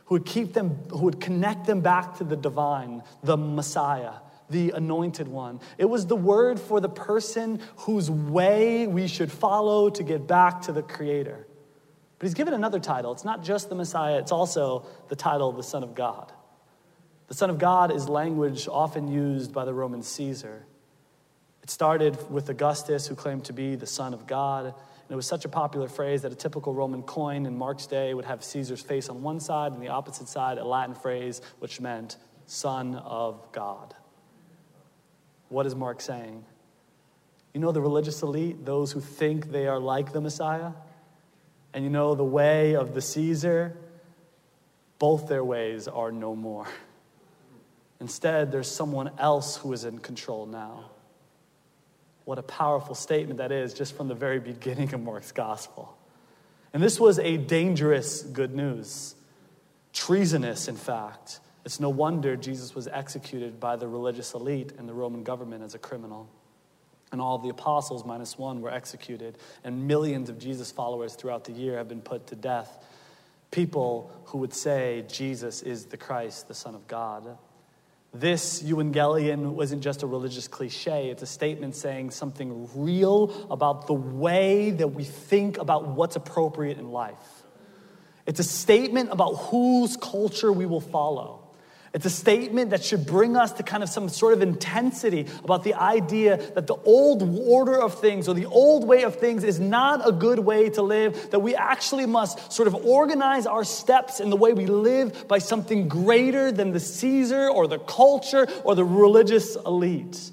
who 0.06 0.16
would 0.16 0.26
keep 0.26 0.54
them, 0.54 0.78
who 0.90 1.00
would 1.00 1.22
connect 1.22 1.66
them 1.66 1.80
back 1.80 2.18
to 2.18 2.26
the 2.26 2.36
divine, 2.36 3.04
the 3.24 3.38
Messiah, 3.38 4.16
the 4.50 4.72
anointed 4.72 5.28
one. 5.28 5.60
It 5.78 5.86
was 5.86 6.06
the 6.08 6.16
word 6.16 6.60
for 6.60 6.80
the 6.80 6.90
person 6.90 7.60
whose 7.78 8.10
way 8.10 8.88
we 8.88 9.08
should 9.08 9.32
follow 9.32 9.90
to 9.90 10.04
get 10.04 10.28
back 10.28 10.64
to 10.64 10.72
the 10.72 10.84
creator. 10.84 11.48
But 12.20 12.28
he's 12.28 12.34
given 12.34 12.54
another 12.54 12.80
title. 12.80 13.12
It's 13.12 13.26
not 13.26 13.44
just 13.44 13.70
the 13.70 13.76
Messiah, 13.76 14.20
it's 14.20 14.32
also 14.32 14.86
the 15.10 15.16
title 15.16 15.50
of 15.50 15.58
the 15.58 15.64
Son 15.64 15.84
of 15.84 15.96
God. 15.96 16.32
The 17.28 17.34
Son 17.34 17.50
of 17.50 17.58
God 17.58 17.92
is 17.92 18.08
language 18.08 18.68
often 18.68 19.08
used 19.08 19.54
by 19.54 19.66
the 19.66 19.74
Roman 19.74 20.04
Caesar. 20.04 20.66
It 21.64 21.70
started 21.70 22.18
with 22.30 22.50
Augustus, 22.50 23.08
who 23.08 23.16
claimed 23.16 23.46
to 23.46 23.54
be 23.54 23.76
the 23.76 23.88
Son 23.88 24.14
of 24.14 24.28
God. 24.28 24.66
And 24.66 24.76
it 25.10 25.16
was 25.16 25.26
such 25.26 25.46
a 25.46 25.50
popular 25.50 25.88
phrase 25.88 26.22
that 26.22 26.32
a 26.32 26.36
typical 26.36 26.74
Roman 26.74 27.04
coin 27.04 27.46
in 27.46 27.58
Mark's 27.58 27.88
day 27.88 28.14
would 28.14 28.26
have 28.26 28.44
Caesar's 28.44 28.82
face 28.82 29.10
on 29.10 29.22
one 29.22 29.40
side 29.40 29.72
and 29.72 29.82
the 29.82 29.88
opposite 29.88 30.28
side, 30.28 30.58
a 30.58 30.66
Latin 30.66 30.96
phrase 30.96 31.42
which 31.60 31.80
meant 31.80 32.18
Son 32.46 32.96
of 32.96 33.52
God. 33.52 33.96
What 35.54 35.68
is 35.68 35.76
Mark 35.76 36.02
saying? 36.02 36.44
You 37.54 37.60
know 37.60 37.72
the 37.72 37.80
religious 37.80 38.24
elite, 38.24 38.66
those 38.66 38.92
who 38.92 39.00
think 39.00 39.52
they 39.52 39.68
are 39.68 39.78
like 39.78 40.12
the 40.12 40.20
Messiah? 40.20 40.72
And 41.76 41.84
you 41.84 41.92
know 41.92 42.16
the 42.16 42.24
way 42.24 42.76
of 42.76 42.96
the 42.96 43.02
Caesar? 43.02 43.78
Both 44.98 45.28
their 45.28 45.44
ways 45.44 45.88
are 45.88 46.12
no 46.12 46.36
more. 46.36 46.68
Instead, 48.02 48.52
there's 48.52 48.68
someone 48.68 49.12
else 49.20 49.56
who 49.58 49.72
is 49.74 49.86
in 49.86 50.00
control 50.00 50.48
now. 50.48 50.86
What 52.26 52.40
a 52.40 52.44
powerful 52.44 52.96
statement 52.96 53.38
that 53.38 53.52
is 53.52 53.76
just 53.76 53.96
from 53.96 54.08
the 54.08 54.16
very 54.16 54.40
beginning 54.40 54.92
of 54.96 55.02
Mark's 55.04 55.32
gospel. 55.32 55.96
And 56.74 56.82
this 56.82 57.00
was 57.00 57.20
a 57.20 57.38
dangerous 57.38 58.24
good 58.24 58.56
news, 58.56 59.14
treasonous, 59.94 60.68
in 60.68 60.78
fact. 60.78 61.42
It's 61.66 61.80
no 61.80 61.90
wonder 61.90 62.36
Jesus 62.36 62.76
was 62.76 62.88
executed 62.88 63.60
by 63.60 63.76
the 63.78 63.88
religious 63.88 64.34
elite 64.34 64.74
and 64.78 64.88
the 64.88 64.94
Roman 64.94 65.24
government 65.24 65.64
as 65.64 65.76
a 65.76 65.80
criminal. 65.80 66.30
And 67.12 67.22
all 67.22 67.38
the 67.38 67.50
apostles, 67.50 68.04
minus 68.06 68.38
one, 68.38 68.62
were 68.62 68.72
executed. 68.72 69.38
And 69.64 69.88
millions 69.88 70.30
of 70.30 70.40
Jesus 70.40 70.72
followers 70.72 71.16
throughout 71.16 71.46
the 71.46 71.52
year 71.52 71.78
have 71.78 71.88
been 71.88 72.02
put 72.02 72.28
to 72.28 72.36
death. 72.36 72.84
People 73.52 74.12
who 74.26 74.40
would 74.40 74.54
say 74.54 75.06
Jesus 75.08 75.62
is 75.62 75.86
the 75.86 75.98
Christ, 75.98 76.48
the 76.48 76.56
Son 76.56 76.74
of 76.74 76.88
God. 76.88 77.38
This 78.14 78.62
euangelion 78.62 79.54
wasn't 79.54 79.84
just 79.84 80.04
a 80.04 80.08
religious 80.08 80.48
cliche, 80.48 81.10
it's 81.10 81.24
a 81.24 81.28
statement 81.28 81.76
saying 81.76 82.12
something 82.12 82.70
real 82.76 83.48
about 83.50 83.88
the 83.88 83.94
way 83.94 84.70
that 84.70 84.90
we 84.90 85.04
think 85.04 85.58
about 85.58 85.88
what's 85.88 86.16
appropriate 86.16 86.78
in 86.78 86.92
life. 86.92 87.44
It's 88.28 88.40
a 88.40 88.44
statement 88.44 89.12
about 89.12 89.34
whose 89.34 89.98
culture 89.98 90.52
we 90.52 90.68
will 90.68 90.82
follow. 90.82 91.43
It's 91.94 92.08
a 92.08 92.10
statement 92.10 92.72
that 92.72 92.84
should 92.84 93.06
bring 93.06 93.38
us 93.38 93.52
to 93.54 93.64
kind 93.64 93.84
of 93.84 93.90
some 93.90 94.10
sort 94.10 94.34
of 94.34 94.42
intensity 94.42 95.28
about 95.44 95.64
the 95.64 95.76
idea 95.76 96.38
that 96.54 96.66
the 96.66 96.76
old 96.86 97.22
order 97.48 97.80
of 97.80 98.00
things 98.00 98.28
or 98.28 98.34
the 98.34 98.48
old 98.48 98.88
way 98.88 99.04
of 99.04 99.18
things 99.18 99.44
is 99.44 99.60
not 99.60 100.08
a 100.08 100.12
good 100.12 100.40
way 100.40 100.72
to 100.72 100.82
live, 100.82 101.30
that 101.30 101.40
we 101.40 101.56
actually 101.56 102.08
must 102.08 102.52
sort 102.52 102.68
of 102.68 102.74
organize 102.74 103.46
our 103.46 103.64
steps 103.64 104.20
in 104.20 104.32
the 104.32 104.36
way 104.36 104.54
we 104.54 104.66
live 104.66 105.28
by 105.28 105.38
something 105.38 105.88
greater 105.88 106.52
than 106.52 106.72
the 106.72 106.80
Caesar 106.80 107.48
or 107.48 107.68
the 107.68 107.78
culture 107.78 108.48
or 108.64 108.74
the 108.74 108.84
religious 108.84 109.56
elite. 109.56 110.32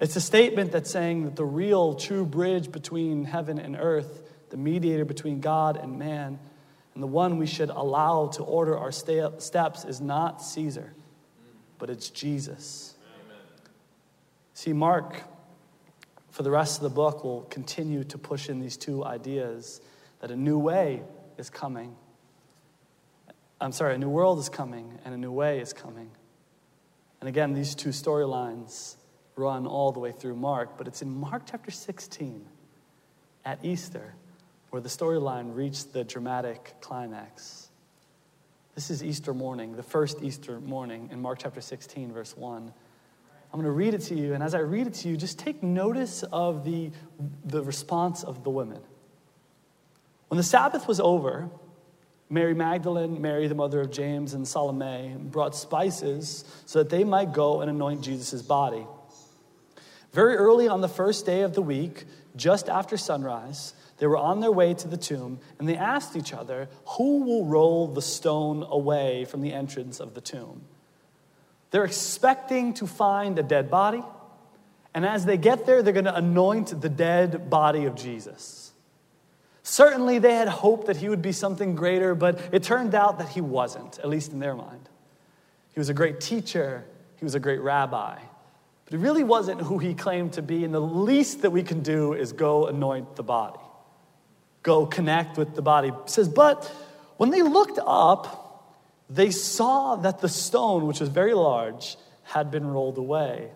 It's 0.00 0.16
a 0.16 0.20
statement 0.20 0.72
that's 0.72 0.90
saying 0.90 1.24
that 1.24 1.36
the 1.36 1.44
real, 1.44 1.92
true 1.92 2.24
bridge 2.24 2.72
between 2.72 3.24
heaven 3.24 3.58
and 3.58 3.76
earth, 3.78 4.22
the 4.48 4.56
mediator 4.56 5.04
between 5.04 5.40
God 5.40 5.76
and 5.76 5.98
man, 5.98 6.38
and 6.94 7.02
the 7.02 7.06
one 7.08 7.38
we 7.38 7.46
should 7.46 7.70
allow 7.70 8.28
to 8.28 8.42
order 8.42 8.76
our 8.76 8.92
steps 8.92 9.84
is 9.84 10.00
not 10.00 10.42
Caesar, 10.42 10.92
but 11.78 11.88
it's 11.88 12.10
Jesus. 12.10 12.94
Amen. 13.24 13.38
See, 14.54 14.72
Mark, 14.72 15.22
for 16.30 16.42
the 16.42 16.50
rest 16.50 16.78
of 16.78 16.82
the 16.82 16.94
book, 16.94 17.22
will 17.22 17.42
continue 17.42 18.04
to 18.04 18.18
push 18.18 18.48
in 18.48 18.60
these 18.60 18.76
two 18.76 19.04
ideas 19.04 19.80
that 20.20 20.30
a 20.30 20.36
new 20.36 20.58
way 20.58 21.02
is 21.38 21.48
coming. 21.48 21.96
I'm 23.60 23.72
sorry, 23.72 23.94
a 23.94 23.98
new 23.98 24.08
world 24.08 24.38
is 24.38 24.48
coming 24.48 24.98
and 25.04 25.14
a 25.14 25.18
new 25.18 25.32
way 25.32 25.60
is 25.60 25.72
coming. 25.72 26.10
And 27.20 27.28
again, 27.28 27.52
these 27.52 27.74
two 27.74 27.90
storylines 27.90 28.96
run 29.36 29.66
all 29.66 29.92
the 29.92 30.00
way 30.00 30.12
through 30.12 30.36
Mark, 30.36 30.76
but 30.76 30.88
it's 30.88 31.02
in 31.02 31.14
Mark 31.14 31.42
chapter 31.50 31.70
16 31.70 32.44
at 33.44 33.64
Easter 33.64 34.14
where 34.70 34.80
the 34.80 34.88
storyline 34.88 35.54
reached 35.54 35.92
the 35.92 36.04
dramatic 36.04 36.74
climax. 36.80 37.68
This 38.76 38.88
is 38.88 39.02
Easter 39.02 39.34
morning, 39.34 39.74
the 39.74 39.82
first 39.82 40.22
Easter 40.22 40.60
morning 40.60 41.08
in 41.12 41.20
Mark 41.20 41.40
chapter 41.42 41.60
16, 41.60 42.12
verse 42.12 42.36
1. 42.36 42.72
I'm 43.52 43.60
going 43.60 43.64
to 43.64 43.72
read 43.72 43.94
it 43.94 44.02
to 44.02 44.14
you, 44.14 44.32
and 44.32 44.44
as 44.44 44.54
I 44.54 44.60
read 44.60 44.86
it 44.86 44.94
to 44.94 45.08
you, 45.08 45.16
just 45.16 45.40
take 45.40 45.60
notice 45.60 46.22
of 46.22 46.64
the, 46.64 46.92
the 47.44 47.64
response 47.64 48.22
of 48.22 48.44
the 48.44 48.50
women. 48.50 48.80
When 50.28 50.36
the 50.36 50.44
Sabbath 50.44 50.86
was 50.86 51.00
over, 51.00 51.50
Mary 52.28 52.54
Magdalene, 52.54 53.20
Mary, 53.20 53.48
the 53.48 53.56
mother 53.56 53.80
of 53.80 53.90
James, 53.90 54.34
and 54.34 54.46
Salome 54.46 55.16
brought 55.18 55.56
spices 55.56 56.44
so 56.64 56.78
that 56.78 56.90
they 56.90 57.02
might 57.02 57.32
go 57.32 57.60
and 57.60 57.68
anoint 57.68 58.02
Jesus' 58.02 58.40
body. 58.40 58.86
Very 60.12 60.36
early 60.36 60.68
on 60.68 60.80
the 60.80 60.88
first 60.88 61.26
day 61.26 61.40
of 61.40 61.54
the 61.54 61.62
week, 61.62 62.04
just 62.36 62.68
after 62.68 62.96
sunrise, 62.96 63.74
they 64.00 64.06
were 64.06 64.16
on 64.16 64.40
their 64.40 64.50
way 64.50 64.74
to 64.74 64.88
the 64.88 64.96
tomb 64.96 65.38
and 65.58 65.68
they 65.68 65.76
asked 65.76 66.16
each 66.16 66.32
other, 66.32 66.68
Who 66.96 67.22
will 67.22 67.46
roll 67.46 67.86
the 67.86 68.02
stone 68.02 68.66
away 68.68 69.26
from 69.26 69.42
the 69.42 69.52
entrance 69.52 70.00
of 70.00 70.14
the 70.14 70.20
tomb? 70.20 70.62
They're 71.70 71.84
expecting 71.84 72.74
to 72.74 72.86
find 72.86 73.38
a 73.38 73.44
dead 73.44 73.70
body, 73.70 74.02
and 74.92 75.06
as 75.06 75.24
they 75.24 75.36
get 75.36 75.66
there, 75.66 75.82
they're 75.82 75.92
going 75.92 76.06
to 76.06 76.16
anoint 76.16 76.80
the 76.80 76.88
dead 76.88 77.48
body 77.48 77.84
of 77.84 77.94
Jesus. 77.94 78.72
Certainly, 79.62 80.18
they 80.18 80.34
had 80.34 80.48
hoped 80.48 80.86
that 80.86 80.96
he 80.96 81.08
would 81.08 81.22
be 81.22 81.30
something 81.30 81.76
greater, 81.76 82.16
but 82.16 82.40
it 82.50 82.64
turned 82.64 82.94
out 82.94 83.18
that 83.18 83.28
he 83.28 83.40
wasn't, 83.40 84.00
at 84.00 84.08
least 84.08 84.32
in 84.32 84.40
their 84.40 84.56
mind. 84.56 84.88
He 85.74 85.78
was 85.78 85.90
a 85.90 85.94
great 85.94 86.20
teacher, 86.20 86.84
he 87.16 87.24
was 87.24 87.36
a 87.36 87.40
great 87.40 87.60
rabbi, 87.60 88.18
but 88.84 88.92
he 88.92 88.96
really 88.96 89.22
wasn't 89.22 89.60
who 89.60 89.78
he 89.78 89.94
claimed 89.94 90.32
to 90.32 90.42
be, 90.42 90.64
and 90.64 90.74
the 90.74 90.80
least 90.80 91.42
that 91.42 91.50
we 91.50 91.62
can 91.62 91.82
do 91.82 92.14
is 92.14 92.32
go 92.32 92.66
anoint 92.66 93.14
the 93.14 93.22
body, 93.22 93.60
go 94.62 94.86
connect 94.86 95.36
with 95.36 95.54
the 95.54 95.62
body. 95.62 95.88
It 95.88 96.10
says, 96.10 96.28
but 96.28 96.64
when 97.16 97.30
they 97.30 97.42
looked 97.42 97.78
up, 97.84 98.46
they 99.08 99.30
saw 99.30 99.96
that 99.96 100.20
the 100.20 100.28
stone, 100.28 100.86
which 100.86 101.00
was 101.00 101.08
very 101.08 101.34
large, 101.34 101.96
had 102.22 102.50
been 102.50 102.66
rolled 102.66 102.98
away. 102.98 103.50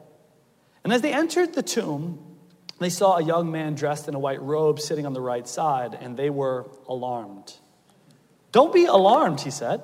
And 0.82 0.92
as 0.92 1.00
they 1.00 1.12
entered 1.12 1.54
the 1.54 1.62
tomb, 1.62 2.36
they 2.78 2.90
saw 2.90 3.16
a 3.16 3.22
young 3.22 3.52
man 3.52 3.74
dressed 3.74 4.08
in 4.08 4.14
a 4.14 4.18
white 4.18 4.42
robe 4.42 4.80
sitting 4.80 5.06
on 5.06 5.12
the 5.12 5.20
right 5.20 5.46
side, 5.46 5.96
and 6.00 6.16
they 6.16 6.28
were 6.28 6.68
alarmed. 6.88 7.54
Don't 8.52 8.72
be 8.72 8.86
alarmed, 8.86 9.40
he 9.40 9.50
said. 9.50 9.82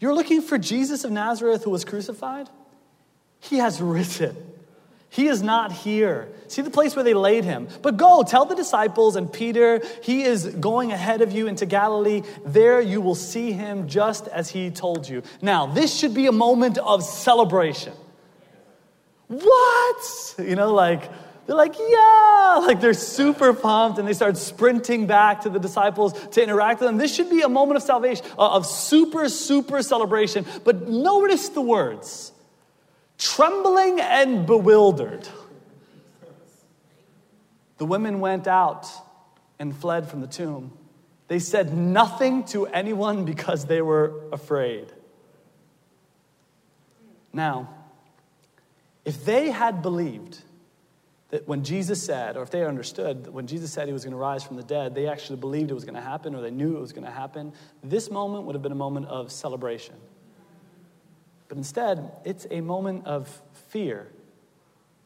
You're 0.00 0.14
looking 0.14 0.42
for 0.42 0.58
Jesus 0.58 1.04
of 1.04 1.12
Nazareth 1.12 1.64
who 1.64 1.70
was 1.70 1.84
crucified? 1.84 2.48
He 3.38 3.58
has 3.58 3.80
risen. 3.80 4.36
He 5.12 5.26
is 5.26 5.42
not 5.42 5.72
here. 5.72 6.28
See 6.46 6.62
the 6.62 6.70
place 6.70 6.94
where 6.94 7.04
they 7.04 7.14
laid 7.14 7.42
him. 7.44 7.66
But 7.82 7.96
go, 7.96 8.22
tell 8.22 8.44
the 8.44 8.54
disciples 8.54 9.16
and 9.16 9.30
Peter, 9.30 9.82
he 10.02 10.22
is 10.22 10.46
going 10.46 10.92
ahead 10.92 11.20
of 11.20 11.32
you 11.32 11.48
into 11.48 11.66
Galilee. 11.66 12.22
There 12.46 12.80
you 12.80 13.00
will 13.00 13.16
see 13.16 13.50
him 13.50 13.88
just 13.88 14.28
as 14.28 14.50
he 14.50 14.70
told 14.70 15.08
you. 15.08 15.24
Now, 15.42 15.66
this 15.66 15.96
should 15.96 16.14
be 16.14 16.28
a 16.28 16.32
moment 16.32 16.78
of 16.78 17.02
celebration. 17.02 17.92
What? 19.26 20.34
You 20.38 20.54
know, 20.54 20.72
like, 20.72 21.10
they're 21.46 21.56
like, 21.56 21.74
yeah, 21.76 22.62
like 22.64 22.80
they're 22.80 22.94
super 22.94 23.52
pumped 23.52 23.98
and 23.98 24.06
they 24.06 24.12
start 24.12 24.36
sprinting 24.36 25.08
back 25.08 25.40
to 25.40 25.50
the 25.50 25.58
disciples 25.58 26.12
to 26.28 26.42
interact 26.42 26.78
with 26.78 26.88
them. 26.88 26.98
This 26.98 27.12
should 27.12 27.30
be 27.30 27.40
a 27.42 27.48
moment 27.48 27.78
of 27.78 27.82
salvation, 27.82 28.24
uh, 28.38 28.52
of 28.52 28.64
super, 28.64 29.28
super 29.28 29.82
celebration. 29.82 30.46
But 30.62 30.88
notice 30.88 31.48
the 31.48 31.62
words 31.62 32.30
trembling 33.20 34.00
and 34.00 34.46
bewildered. 34.46 35.28
The 37.76 37.86
women 37.86 38.18
went 38.20 38.48
out 38.48 38.88
and 39.58 39.76
fled 39.76 40.08
from 40.08 40.20
the 40.20 40.26
tomb. 40.26 40.72
They 41.28 41.38
said 41.38 41.72
nothing 41.72 42.44
to 42.46 42.66
anyone 42.66 43.24
because 43.24 43.66
they 43.66 43.82
were 43.82 44.24
afraid. 44.32 44.92
Now, 47.32 47.72
if 49.04 49.24
they 49.24 49.50
had 49.50 49.82
believed 49.82 50.38
that 51.28 51.46
when 51.46 51.62
Jesus 51.62 52.02
said, 52.02 52.36
or 52.36 52.42
if 52.42 52.50
they 52.50 52.64
understood 52.64 53.24
that 53.24 53.32
when 53.32 53.46
Jesus 53.46 53.72
said 53.72 53.86
he 53.86 53.92
was 53.92 54.02
going 54.02 54.12
to 54.12 54.18
rise 54.18 54.42
from 54.42 54.56
the 54.56 54.64
dead, 54.64 54.94
they 54.94 55.06
actually 55.06 55.38
believed 55.38 55.70
it 55.70 55.74
was 55.74 55.84
going 55.84 55.94
to 55.94 56.00
happen 56.00 56.34
or 56.34 56.40
they 56.40 56.50
knew 56.50 56.76
it 56.76 56.80
was 56.80 56.92
going 56.92 57.04
to 57.04 57.12
happen, 57.12 57.52
this 57.84 58.10
moment 58.10 58.44
would 58.44 58.54
have 58.54 58.62
been 58.62 58.72
a 58.72 58.74
moment 58.74 59.06
of 59.06 59.30
celebration. 59.30 59.94
But 61.50 61.58
instead, 61.58 62.12
it's 62.24 62.46
a 62.52 62.60
moment 62.60 63.06
of 63.06 63.42
fear, 63.70 64.06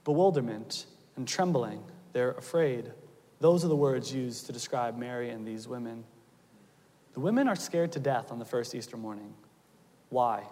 bewilderment, 0.04 0.84
and 1.16 1.26
trembling. 1.26 1.82
They're 2.12 2.32
afraid. 2.32 2.92
Those 3.40 3.64
are 3.64 3.68
the 3.68 3.76
words 3.76 4.12
used 4.12 4.44
to 4.46 4.52
describe 4.52 4.98
Mary 4.98 5.30
and 5.30 5.48
these 5.48 5.66
women. 5.66 6.04
The 7.14 7.20
women 7.20 7.48
are 7.48 7.56
scared 7.56 7.92
to 7.92 7.98
death 7.98 8.30
on 8.30 8.38
the 8.38 8.44
first 8.44 8.74
Easter 8.74 8.98
morning. 8.98 9.32
Why? 10.10 10.44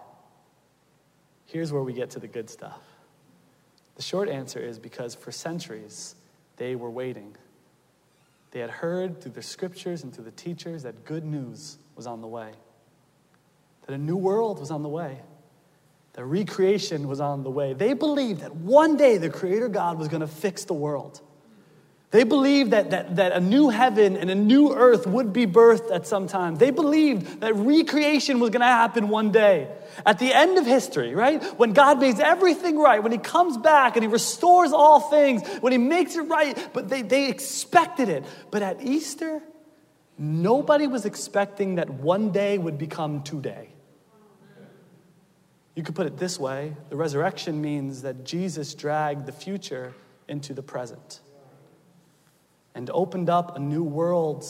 Here's 1.45 1.71
where 1.71 1.83
we 1.83 1.93
get 1.93 2.09
to 2.11 2.19
the 2.19 2.27
good 2.27 2.49
stuff. 2.49 2.81
The 3.95 4.01
short 4.01 4.29
answer 4.29 4.59
is 4.59 4.79
because 4.79 5.13
for 5.13 5.31
centuries 5.31 6.15
they 6.57 6.75
were 6.75 6.89
waiting. 6.89 7.35
They 8.49 8.61
had 8.61 8.71
heard 8.71 9.21
through 9.21 9.33
the 9.33 9.43
scriptures 9.43 10.01
and 10.01 10.11
through 10.11 10.25
the 10.25 10.31
teachers 10.31 10.81
that 10.83 11.05
good 11.05 11.23
news 11.23 11.77
was 11.95 12.07
on 12.07 12.21
the 12.21 12.27
way, 12.27 12.53
that 13.85 13.93
a 13.93 13.97
new 13.99 14.17
world 14.17 14.59
was 14.59 14.71
on 14.71 14.81
the 14.81 14.89
way 14.89 15.19
that 16.13 16.25
recreation 16.25 17.07
was 17.07 17.19
on 17.19 17.43
the 17.43 17.49
way. 17.49 17.73
They 17.73 17.93
believed 17.93 18.41
that 18.41 18.55
one 18.55 18.97
day 18.97 19.17
the 19.17 19.29
Creator 19.29 19.69
God 19.69 19.97
was 19.97 20.07
going 20.07 20.21
to 20.21 20.27
fix 20.27 20.65
the 20.65 20.73
world. 20.73 21.21
They 22.11 22.23
believed 22.23 22.69
that, 22.71 22.91
that, 22.91 23.15
that 23.15 23.31
a 23.31 23.39
new 23.39 23.69
heaven 23.69 24.15
and 24.17 24.29
a 24.29 24.35
new 24.35 24.71
earth 24.71 25.07
would 25.07 25.33
be 25.33 25.47
birthed 25.47 25.91
at 25.91 26.05
some 26.05 26.27
time. 26.27 26.57
They 26.57 26.69
believed 26.69 27.41
that 27.41 27.55
recreation 27.55 28.39
was 28.39 28.51
going 28.51 28.61
to 28.61 28.67
happen 28.67 29.09
one 29.09 29.31
day. 29.31 29.67
At 30.05 30.19
the 30.19 30.31
end 30.31 30.59
of 30.59 30.67
history, 30.67 31.15
right? 31.15 31.41
When 31.57 31.73
God 31.73 31.99
makes 31.99 32.19
everything 32.19 32.77
right, 32.77 33.01
when 33.01 33.11
He 33.11 33.17
comes 33.17 33.57
back 33.57 33.95
and 33.95 34.03
He 34.03 34.07
restores 34.07 34.71
all 34.71 34.99
things, 34.99 35.41
when 35.61 35.71
He 35.71 35.79
makes 35.79 36.15
it 36.15 36.21
right, 36.21 36.55
but 36.71 36.87
they, 36.87 37.01
they 37.01 37.29
expected 37.29 38.09
it. 38.09 38.23
But 38.51 38.61
at 38.61 38.83
Easter, 38.83 39.41
nobody 40.15 40.85
was 40.85 41.05
expecting 41.05 41.75
that 41.75 41.89
one 41.89 42.29
day 42.29 42.59
would 42.59 42.77
become 42.77 43.23
today. 43.23 43.72
You 45.75 45.83
could 45.83 45.95
put 45.95 46.05
it 46.05 46.17
this 46.17 46.39
way 46.39 46.75
the 46.89 46.95
resurrection 46.95 47.61
means 47.61 48.03
that 48.03 48.23
Jesus 48.23 48.73
dragged 48.73 49.25
the 49.25 49.31
future 49.31 49.93
into 50.27 50.53
the 50.53 50.63
present 50.63 51.19
and 52.75 52.89
opened 52.91 53.29
up 53.29 53.55
a 53.55 53.59
new 53.59 53.83
world 53.83 54.45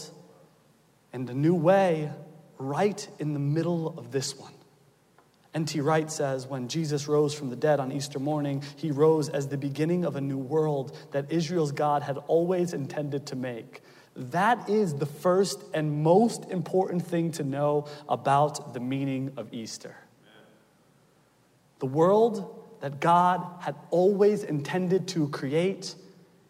and 1.11 1.29
a 1.29 1.33
new 1.33 1.55
way 1.55 2.11
right 2.57 3.07
in 3.19 3.33
the 3.33 3.39
middle 3.39 3.97
of 3.97 4.11
this 4.11 4.37
one. 4.37 4.53
N.T. 5.53 5.81
Wright 5.81 6.09
says 6.09 6.47
when 6.47 6.67
Jesus 6.67 7.07
rose 7.07 7.33
from 7.33 7.49
the 7.49 7.55
dead 7.55 7.79
on 7.79 7.91
Easter 7.91 8.17
morning, 8.17 8.63
he 8.75 8.89
rose 8.89 9.29
as 9.29 9.47
the 9.47 9.57
beginning 9.57 10.03
of 10.03 10.15
a 10.15 10.21
new 10.21 10.37
world 10.37 10.97
that 11.11 11.31
Israel's 11.31 11.71
God 11.71 12.01
had 12.01 12.17
always 12.27 12.73
intended 12.73 13.27
to 13.27 13.35
make. 13.35 13.81
That 14.15 14.67
is 14.69 14.95
the 14.95 15.05
first 15.05 15.63
and 15.73 16.03
most 16.03 16.49
important 16.49 17.05
thing 17.05 17.31
to 17.33 17.43
know 17.43 17.87
about 18.09 18.73
the 18.73 18.79
meaning 18.79 19.33
of 19.37 19.53
Easter. 19.53 19.95
The 21.83 21.87
world 21.87 22.63
that 22.79 23.01
God 23.01 23.45
had 23.59 23.75
always 23.89 24.45
intended 24.45 25.05
to 25.09 25.27
create 25.27 25.95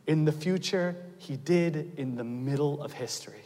in 0.06 0.26
the 0.26 0.32
future, 0.32 0.96
He 1.18 1.38
did 1.38 1.94
in 1.98 2.18
the 2.18 2.24
middle 2.24 2.84
of 2.84 2.94
history. 2.94 3.42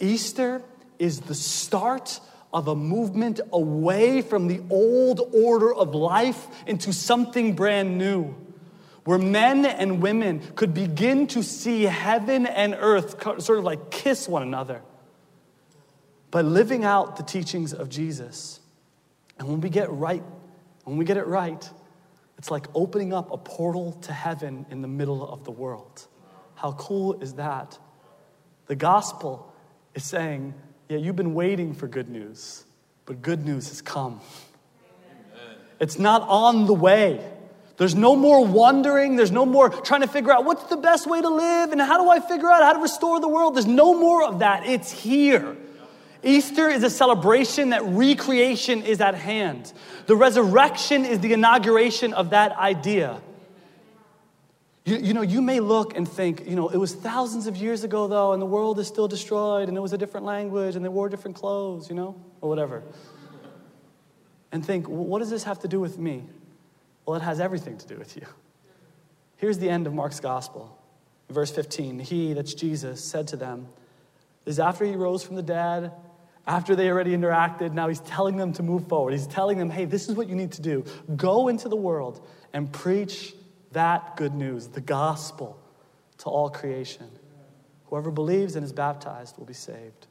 Easter 0.00 0.62
is 0.98 1.20
the 1.20 1.34
start 1.34 2.18
of 2.50 2.68
a 2.68 2.74
movement 2.74 3.40
away 3.52 4.22
from 4.22 4.48
the 4.48 4.62
old 4.70 5.20
order 5.34 5.74
of 5.74 5.94
life 5.94 6.46
into 6.66 6.94
something 6.94 7.54
brand 7.54 7.98
new, 7.98 8.34
where 9.04 9.18
men 9.18 9.66
and 9.66 10.00
women 10.00 10.40
could 10.54 10.72
begin 10.72 11.26
to 11.26 11.42
see 11.42 11.82
heaven 11.82 12.46
and 12.46 12.74
earth 12.80 13.22
sort 13.42 13.58
of 13.58 13.64
like 13.64 13.90
kiss 13.90 14.26
one 14.26 14.42
another 14.42 14.80
by 16.30 16.40
living 16.40 16.86
out 16.86 17.18
the 17.18 17.22
teachings 17.22 17.74
of 17.74 17.90
Jesus. 17.90 18.60
And 19.38 19.46
when 19.46 19.60
we 19.60 19.68
get 19.68 19.90
right 19.90 20.22
when 20.84 20.96
we 20.96 21.04
get 21.04 21.16
it 21.16 21.26
right, 21.26 21.68
it's 22.38 22.50
like 22.50 22.66
opening 22.74 23.12
up 23.12 23.32
a 23.32 23.36
portal 23.36 23.92
to 24.02 24.12
heaven 24.12 24.66
in 24.70 24.82
the 24.82 24.88
middle 24.88 25.26
of 25.26 25.44
the 25.44 25.50
world. 25.50 26.06
How 26.54 26.72
cool 26.72 27.20
is 27.20 27.34
that? 27.34 27.78
The 28.66 28.76
gospel 28.76 29.52
is 29.94 30.04
saying, 30.04 30.54
yeah, 30.88 30.98
you've 30.98 31.16
been 31.16 31.34
waiting 31.34 31.74
for 31.74 31.88
good 31.88 32.08
news, 32.08 32.64
but 33.06 33.22
good 33.22 33.44
news 33.44 33.68
has 33.68 33.82
come. 33.82 34.20
Amen. 35.34 35.56
It's 35.80 35.98
not 35.98 36.22
on 36.22 36.66
the 36.66 36.74
way. 36.74 37.20
There's 37.76 37.94
no 37.94 38.14
more 38.14 38.44
wondering. 38.44 39.16
There's 39.16 39.32
no 39.32 39.44
more 39.44 39.68
trying 39.68 40.02
to 40.02 40.06
figure 40.06 40.32
out 40.32 40.44
what's 40.44 40.64
the 40.64 40.76
best 40.76 41.08
way 41.08 41.20
to 41.20 41.28
live 41.28 41.72
and 41.72 41.80
how 41.80 42.02
do 42.02 42.08
I 42.08 42.20
figure 42.20 42.48
out 42.48 42.62
how 42.62 42.72
to 42.74 42.78
restore 42.78 43.20
the 43.20 43.28
world. 43.28 43.56
There's 43.56 43.66
no 43.66 43.98
more 43.98 44.22
of 44.22 44.38
that. 44.40 44.66
It's 44.66 44.90
here. 44.90 45.56
Easter 46.24 46.68
is 46.68 46.82
a 46.82 46.90
celebration 46.90 47.70
that 47.70 47.82
recreation 47.84 48.82
is 48.82 49.00
at 49.00 49.14
hand. 49.14 49.72
The 50.06 50.16
resurrection 50.16 51.04
is 51.04 51.20
the 51.20 51.32
inauguration 51.32 52.14
of 52.14 52.30
that 52.30 52.52
idea. 52.52 53.20
You, 54.84 54.96
you 54.96 55.14
know, 55.14 55.22
you 55.22 55.40
may 55.40 55.60
look 55.60 55.96
and 55.96 56.06
think, 56.06 56.46
you 56.46 56.56
know, 56.56 56.68
it 56.68 56.76
was 56.76 56.94
thousands 56.94 57.46
of 57.46 57.56
years 57.56 57.84
ago, 57.84 58.06
though, 58.06 58.32
and 58.32 58.42
the 58.42 58.46
world 58.46 58.78
is 58.78 58.86
still 58.86 59.08
destroyed, 59.08 59.68
and 59.68 59.76
it 59.76 59.80
was 59.80 59.94
a 59.94 59.98
different 59.98 60.26
language, 60.26 60.76
and 60.76 60.84
they 60.84 60.90
wore 60.90 61.08
different 61.08 61.36
clothes, 61.36 61.88
you 61.88 61.94
know, 61.94 62.20
or 62.42 62.48
whatever. 62.50 62.82
and 64.52 64.64
think, 64.64 64.86
what 64.86 65.20
does 65.20 65.30
this 65.30 65.44
have 65.44 65.58
to 65.60 65.68
do 65.68 65.80
with 65.80 65.98
me? 65.98 66.24
Well, 67.06 67.16
it 67.16 67.22
has 67.22 67.40
everything 67.40 67.78
to 67.78 67.86
do 67.86 67.96
with 67.96 68.16
you. 68.16 68.26
Here's 69.36 69.58
the 69.58 69.70
end 69.70 69.86
of 69.86 69.94
Mark's 69.94 70.20
gospel. 70.20 70.78
Verse 71.30 71.50
15 71.50 71.98
He, 72.00 72.34
that's 72.34 72.54
Jesus, 72.54 73.02
said 73.02 73.28
to 73.28 73.36
them, 73.36 73.68
This 74.44 74.56
is 74.56 74.60
after 74.60 74.84
he 74.84 74.96
rose 74.96 75.22
from 75.22 75.36
the 75.36 75.42
dead, 75.42 75.92
after 76.46 76.76
they 76.76 76.90
already 76.90 77.16
interacted, 77.16 77.72
now 77.72 77.88
he's 77.88 78.00
telling 78.00 78.36
them 78.36 78.52
to 78.54 78.62
move 78.62 78.86
forward. 78.86 79.12
He's 79.12 79.26
telling 79.26 79.56
them, 79.58 79.70
hey, 79.70 79.86
this 79.86 80.08
is 80.08 80.14
what 80.14 80.28
you 80.28 80.34
need 80.34 80.52
to 80.52 80.62
do. 80.62 80.84
Go 81.16 81.48
into 81.48 81.68
the 81.68 81.76
world 81.76 82.26
and 82.52 82.70
preach 82.70 83.34
that 83.72 84.16
good 84.16 84.34
news, 84.34 84.68
the 84.68 84.80
gospel, 84.80 85.58
to 86.18 86.26
all 86.26 86.50
creation. 86.50 87.08
Whoever 87.86 88.10
believes 88.10 88.56
and 88.56 88.64
is 88.64 88.72
baptized 88.72 89.38
will 89.38 89.46
be 89.46 89.54
saved. 89.54 90.06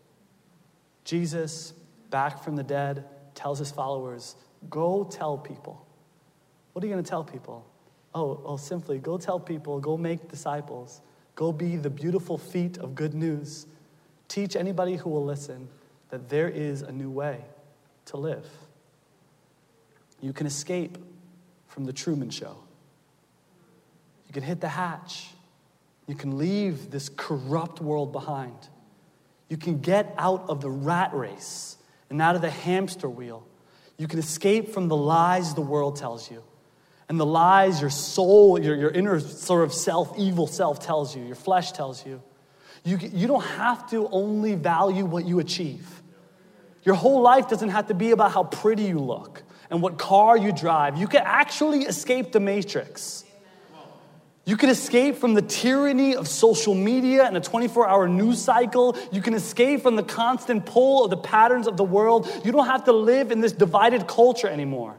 Jesus, 1.04 1.74
back 2.10 2.44
from 2.44 2.56
the 2.56 2.64
dead, 2.64 3.06
tells 3.36 3.60
his 3.60 3.72
followers, 3.72 4.36
Go 4.70 5.04
tell 5.04 5.38
people. 5.38 5.86
What 6.72 6.84
are 6.84 6.88
you 6.88 6.94
going 6.94 7.04
to 7.04 7.10
tell 7.10 7.24
people? 7.24 7.66
Oh, 8.16 8.42
oh, 8.46 8.58
simply 8.58 9.00
go 9.00 9.18
tell 9.18 9.40
people, 9.40 9.80
go 9.80 9.98
make 9.98 10.30
disciples, 10.30 11.02
go 11.36 11.52
be 11.52 11.76
the 11.78 11.90
beautiful 11.90 12.38
feet 12.38 12.78
of 12.78 12.96
good 12.96 13.14
news. 13.14 13.66
Teach 14.28 14.56
anybody 14.56 14.96
who 14.96 15.10
will 15.10 15.26
listen 15.26 15.68
that 16.14 16.30
there 16.30 16.48
is 16.48 16.84
a 16.84 16.92
new 16.92 17.10
way 17.10 17.44
to 18.06 18.18
live. 18.18 18.46
You 20.22 20.32
can 20.32 20.46
escape 20.46 21.00
from 21.66 21.86
the 21.86 21.92
Truman 21.92 22.30
Show. 22.30 22.56
You 24.28 24.34
can 24.34 24.44
hit 24.44 24.62
the 24.62 24.68
hatch. 24.68 25.30
You 26.06 26.14
can 26.14 26.38
leave 26.38 26.92
this 26.92 27.10
corrupt 27.10 27.82
world 27.82 28.12
behind. 28.12 28.54
You 29.50 29.58
can 29.58 29.80
get 29.80 30.14
out 30.20 30.46
of 30.50 30.62
the 30.62 30.70
rat 30.70 31.16
race 31.16 31.78
and 32.12 32.22
out 32.22 32.36
of 32.36 32.44
the 32.44 32.52
hamster 32.52 33.10
wheel. 33.10 33.44
You 33.98 34.08
can 34.08 34.20
escape 34.20 34.70
from 34.70 34.90
the 34.90 34.96
lies 34.96 35.56
the 35.56 35.62
world 35.62 35.96
tells 35.96 36.30
you 36.30 36.44
and 37.10 37.20
the 37.20 37.26
lies 37.26 37.82
your 37.82 37.90
soul, 37.90 38.62
your, 38.62 38.76
your 38.76 38.92
inner 38.92 39.20
sort 39.20 39.64
of 39.64 39.74
self, 39.74 40.14
evil 40.20 40.46
self 40.46 40.80
tells 40.80 41.16
you, 41.16 41.24
your 41.24 41.36
flesh 41.36 41.72
tells 41.72 42.06
you. 42.06 42.22
you. 42.84 43.00
You 43.02 43.26
don't 43.26 43.44
have 43.44 43.90
to 43.90 44.08
only 44.10 44.54
value 44.54 45.06
what 45.06 45.26
you 45.26 45.40
achieve. 45.40 46.03
Your 46.84 46.96
whole 46.96 47.22
life 47.22 47.48
doesn't 47.48 47.70
have 47.70 47.88
to 47.88 47.94
be 47.94 48.12
about 48.12 48.32
how 48.32 48.44
pretty 48.44 48.84
you 48.84 49.00
look 49.00 49.44
and 49.70 49.82
what 49.82 49.98
car 49.98 50.38
you 50.38 50.52
drive. 50.52 50.98
You 50.98 51.08
can 51.08 51.24
actually 51.24 51.84
escape 51.84 52.32
the 52.32 52.40
matrix. 52.40 53.24
You 54.46 54.58
can 54.58 54.70
escape 54.70 55.16
from 55.16 55.36
the 55.36 55.42
tyranny 55.42 56.18
of 56.18 56.28
social 56.28 56.76
media 56.76 57.24
and 57.24 57.38
a 57.38 57.40
24 57.40 57.88
hour 57.88 58.10
news 58.10 58.42
cycle. 58.42 58.98
You 59.12 59.22
can 59.22 59.34
escape 59.34 59.82
from 59.82 59.96
the 59.96 60.04
constant 60.04 60.66
pull 60.66 61.06
of 61.06 61.10
the 61.10 61.18
patterns 61.18 61.66
of 61.66 61.78
the 61.78 61.84
world. 61.84 62.30
You 62.44 62.52
don't 62.52 62.66
have 62.66 62.84
to 62.86 62.92
live 62.92 63.32
in 63.32 63.40
this 63.40 63.54
divided 63.54 64.06
culture 64.06 64.50
anymore. 64.50 64.98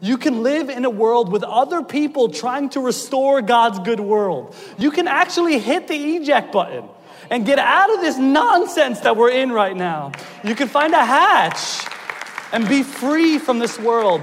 You 0.00 0.16
can 0.16 0.42
live 0.42 0.70
in 0.70 0.84
a 0.84 0.90
world 0.90 1.30
with 1.30 1.42
other 1.42 1.82
people 1.82 2.30
trying 2.30 2.70
to 2.70 2.80
restore 2.80 3.42
God's 3.42 3.78
good 3.80 4.00
world. 4.00 4.54
You 4.78 4.90
can 4.90 5.08
actually 5.08 5.58
hit 5.58 5.88
the 5.88 6.16
eject 6.16 6.52
button 6.52 6.88
and 7.30 7.44
get 7.44 7.58
out 7.58 7.92
of 7.94 8.00
this 8.00 8.18
nonsense 8.18 9.00
that 9.00 9.16
we're 9.16 9.30
in 9.30 9.52
right 9.52 9.76
now. 9.76 10.12
You 10.44 10.54
can 10.54 10.68
find 10.68 10.92
a 10.94 11.04
hatch 11.04 11.86
and 12.52 12.68
be 12.68 12.82
free 12.82 13.38
from 13.38 13.58
this 13.58 13.78
world. 13.78 14.20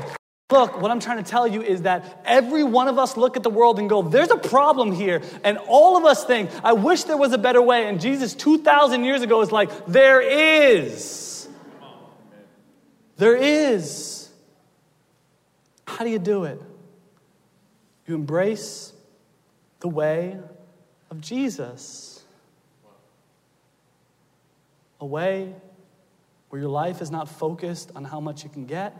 Look, 0.51 0.79
what 0.81 0.91
I'm 0.91 0.99
trying 0.99 1.23
to 1.23 1.29
tell 1.29 1.47
you 1.47 1.61
is 1.63 1.81
that 1.81 2.21
every 2.25 2.63
one 2.63 2.87
of 2.87 2.99
us 2.99 3.17
look 3.17 3.37
at 3.37 3.43
the 3.43 3.49
world 3.49 3.79
and 3.79 3.89
go, 3.89 4.03
there's 4.03 4.29
a 4.29 4.37
problem 4.37 4.91
here. 4.91 5.21
And 5.43 5.57
all 5.67 5.97
of 5.97 6.05
us 6.05 6.25
think, 6.25 6.51
I 6.63 6.73
wish 6.73 7.05
there 7.05 7.17
was 7.17 7.33
a 7.33 7.37
better 7.37 7.61
way. 7.61 7.87
And 7.87 7.99
Jesus, 7.99 8.35
2,000 8.35 9.03
years 9.03 9.23
ago, 9.23 9.41
is 9.41 9.51
like, 9.51 9.87
there 9.87 10.21
is. 10.21 11.47
There 13.17 13.35
is. 13.35 14.29
How 15.87 16.03
do 16.03 16.11
you 16.11 16.19
do 16.19 16.43
it? 16.43 16.61
You 18.05 18.15
embrace 18.15 18.93
the 19.79 19.87
way 19.87 20.37
of 21.09 21.21
Jesus. 21.21 22.12
A 25.03 25.05
way 25.05 25.53
where 26.47 26.61
your 26.61 26.71
life 26.71 27.01
is 27.01 27.11
not 27.11 27.27
focused 27.27 27.91
on 27.93 28.05
how 28.05 28.21
much 28.21 28.45
you 28.45 28.49
can 28.49 28.65
get 28.65 28.95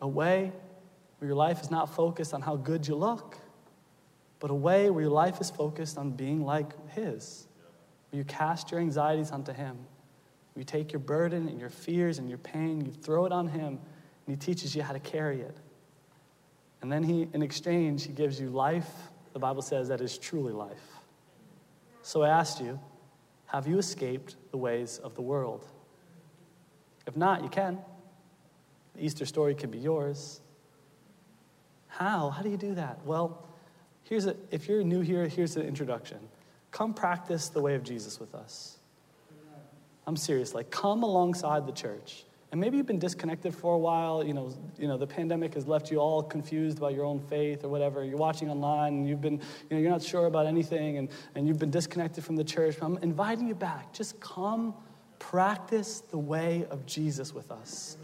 a 0.00 0.08
way 0.08 0.52
where 1.18 1.28
your 1.28 1.36
life 1.36 1.60
is 1.60 1.70
not 1.70 1.94
focused 1.94 2.32
on 2.32 2.42
how 2.42 2.56
good 2.56 2.86
you 2.86 2.94
look, 2.94 3.36
but 4.40 4.50
a 4.50 4.54
way 4.54 4.90
where 4.90 5.02
your 5.02 5.12
life 5.12 5.40
is 5.40 5.50
focused 5.50 5.98
on 5.98 6.12
being 6.12 6.44
like 6.44 6.90
His. 6.90 7.46
Where 8.10 8.18
you 8.18 8.24
cast 8.24 8.70
your 8.70 8.80
anxieties 8.80 9.30
onto 9.32 9.52
Him. 9.52 9.76
Where 10.54 10.60
you 10.60 10.64
take 10.64 10.92
your 10.92 11.00
burden 11.00 11.48
and 11.48 11.58
your 11.58 11.70
fears 11.70 12.18
and 12.18 12.28
your 12.28 12.38
pain, 12.38 12.84
you 12.84 12.92
throw 12.92 13.24
it 13.24 13.32
on 13.32 13.48
Him, 13.48 13.66
and 13.66 13.80
He 14.28 14.36
teaches 14.36 14.76
you 14.76 14.82
how 14.82 14.92
to 14.92 15.00
carry 15.00 15.40
it. 15.40 15.56
And 16.80 16.92
then 16.92 17.02
He, 17.02 17.28
in 17.32 17.42
exchange, 17.42 18.06
He 18.06 18.12
gives 18.12 18.40
you 18.40 18.50
life, 18.50 18.88
the 19.32 19.40
Bible 19.40 19.62
says, 19.62 19.88
that 19.88 20.00
is 20.00 20.16
truly 20.16 20.52
life. 20.52 20.76
So 22.02 22.22
I 22.22 22.28
asked 22.28 22.60
you, 22.60 22.78
have 23.48 23.66
you 23.66 23.78
escaped 23.78 24.36
the 24.50 24.56
ways 24.56 24.98
of 25.02 25.14
the 25.14 25.22
world? 25.22 25.66
If 27.06 27.16
not, 27.16 27.42
you 27.42 27.48
can. 27.48 27.78
The 28.94 29.04
Easter 29.04 29.24
story 29.24 29.54
can 29.54 29.70
be 29.70 29.78
yours. 29.78 30.40
How? 31.86 32.30
How 32.30 32.42
do 32.42 32.50
you 32.50 32.58
do 32.58 32.74
that? 32.74 33.04
Well, 33.04 33.48
here's 34.04 34.26
a, 34.26 34.36
if 34.50 34.68
you're 34.68 34.82
new 34.82 35.00
here, 35.00 35.26
here's 35.26 35.56
an 35.56 35.62
introduction. 35.62 36.18
Come 36.70 36.92
practice 36.92 37.48
the 37.48 37.60
way 37.62 37.74
of 37.74 37.82
Jesus 37.82 38.20
with 38.20 38.34
us. 38.34 38.76
I'm 40.06 40.16
serious. 40.16 40.54
Like, 40.54 40.70
come 40.70 41.02
alongside 41.02 41.66
the 41.66 41.72
church. 41.72 42.24
And 42.50 42.60
maybe 42.60 42.78
you've 42.78 42.86
been 42.86 42.98
disconnected 42.98 43.54
for 43.54 43.74
a 43.74 43.78
while. 43.78 44.24
You 44.24 44.32
know, 44.32 44.54
you 44.78 44.88
know, 44.88 44.96
the 44.96 45.06
pandemic 45.06 45.54
has 45.54 45.66
left 45.66 45.90
you 45.90 45.98
all 45.98 46.22
confused 46.22 46.78
about 46.78 46.94
your 46.94 47.04
own 47.04 47.20
faith 47.20 47.62
or 47.62 47.68
whatever. 47.68 48.04
You're 48.04 48.16
watching 48.16 48.50
online 48.50 48.94
and 48.94 49.08
you've 49.08 49.20
been, 49.20 49.34
you 49.34 49.70
know, 49.70 49.78
you're 49.78 49.90
not 49.90 50.02
sure 50.02 50.26
about 50.26 50.46
anything 50.46 50.96
and, 50.96 51.08
and 51.34 51.46
you've 51.46 51.58
been 51.58 51.70
disconnected 51.70 52.24
from 52.24 52.36
the 52.36 52.44
church. 52.44 52.76
I'm 52.80 52.96
inviting 52.98 53.48
you 53.48 53.54
back. 53.54 53.92
Just 53.92 54.18
come 54.20 54.74
practice 55.18 56.00
the 56.10 56.18
way 56.18 56.64
of 56.70 56.86
Jesus 56.86 57.34
with 57.34 57.50
us. 57.50 57.96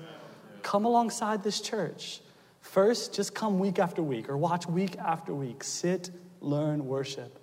Come 0.63 0.85
alongside 0.85 1.43
this 1.43 1.61
church. 1.61 2.21
First, 2.61 3.15
just 3.15 3.35
come 3.35 3.59
week 3.59 3.79
after 3.79 4.03
week 4.03 4.29
or 4.29 4.37
watch 4.37 4.67
week 4.67 4.99
after 4.99 5.35
week. 5.35 5.63
Sit, 5.63 6.11
learn, 6.41 6.87
worship. 6.87 7.39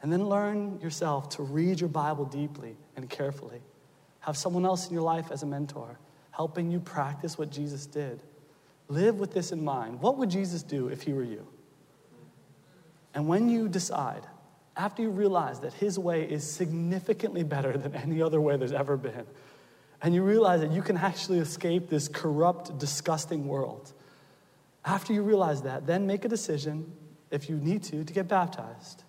And 0.00 0.12
then 0.12 0.28
learn 0.28 0.80
yourself 0.80 1.28
to 1.30 1.42
read 1.42 1.80
your 1.80 1.88
Bible 1.88 2.24
deeply 2.24 2.76
and 2.96 3.08
carefully. 3.08 3.60
Have 4.20 4.36
someone 4.36 4.64
else 4.64 4.88
in 4.88 4.94
your 4.94 5.02
life 5.02 5.30
as 5.30 5.42
a 5.42 5.46
mentor, 5.46 5.98
helping 6.32 6.70
you 6.70 6.80
practice 6.80 7.38
what 7.38 7.50
Jesus 7.50 7.86
did. 7.86 8.22
Live 8.88 9.20
with 9.20 9.32
this 9.32 9.52
in 9.52 9.64
mind. 9.64 10.00
What 10.00 10.18
would 10.18 10.28
Jesus 10.28 10.62
do 10.62 10.88
if 10.88 11.02
he 11.02 11.12
were 11.12 11.22
you? 11.22 11.46
And 13.14 13.28
when 13.28 13.48
you 13.48 13.68
decide, 13.68 14.26
after 14.76 15.02
you 15.02 15.10
realize 15.10 15.60
that 15.60 15.74
his 15.74 15.98
way 15.98 16.24
is 16.24 16.50
significantly 16.50 17.44
better 17.44 17.76
than 17.76 17.94
any 17.94 18.20
other 18.20 18.40
way 18.40 18.56
there's 18.56 18.72
ever 18.72 18.96
been, 18.96 19.26
and 20.02 20.14
you 20.14 20.22
realize 20.22 20.60
that 20.60 20.72
you 20.72 20.82
can 20.82 20.96
actually 20.96 21.38
escape 21.38 21.88
this 21.88 22.08
corrupt, 22.08 22.76
disgusting 22.78 23.46
world. 23.46 23.92
After 24.84 25.12
you 25.12 25.22
realize 25.22 25.62
that, 25.62 25.86
then 25.86 26.06
make 26.06 26.24
a 26.24 26.28
decision, 26.28 26.90
if 27.30 27.48
you 27.48 27.56
need 27.56 27.84
to, 27.84 28.02
to 28.02 28.12
get 28.12 28.26
baptized. 28.26 29.04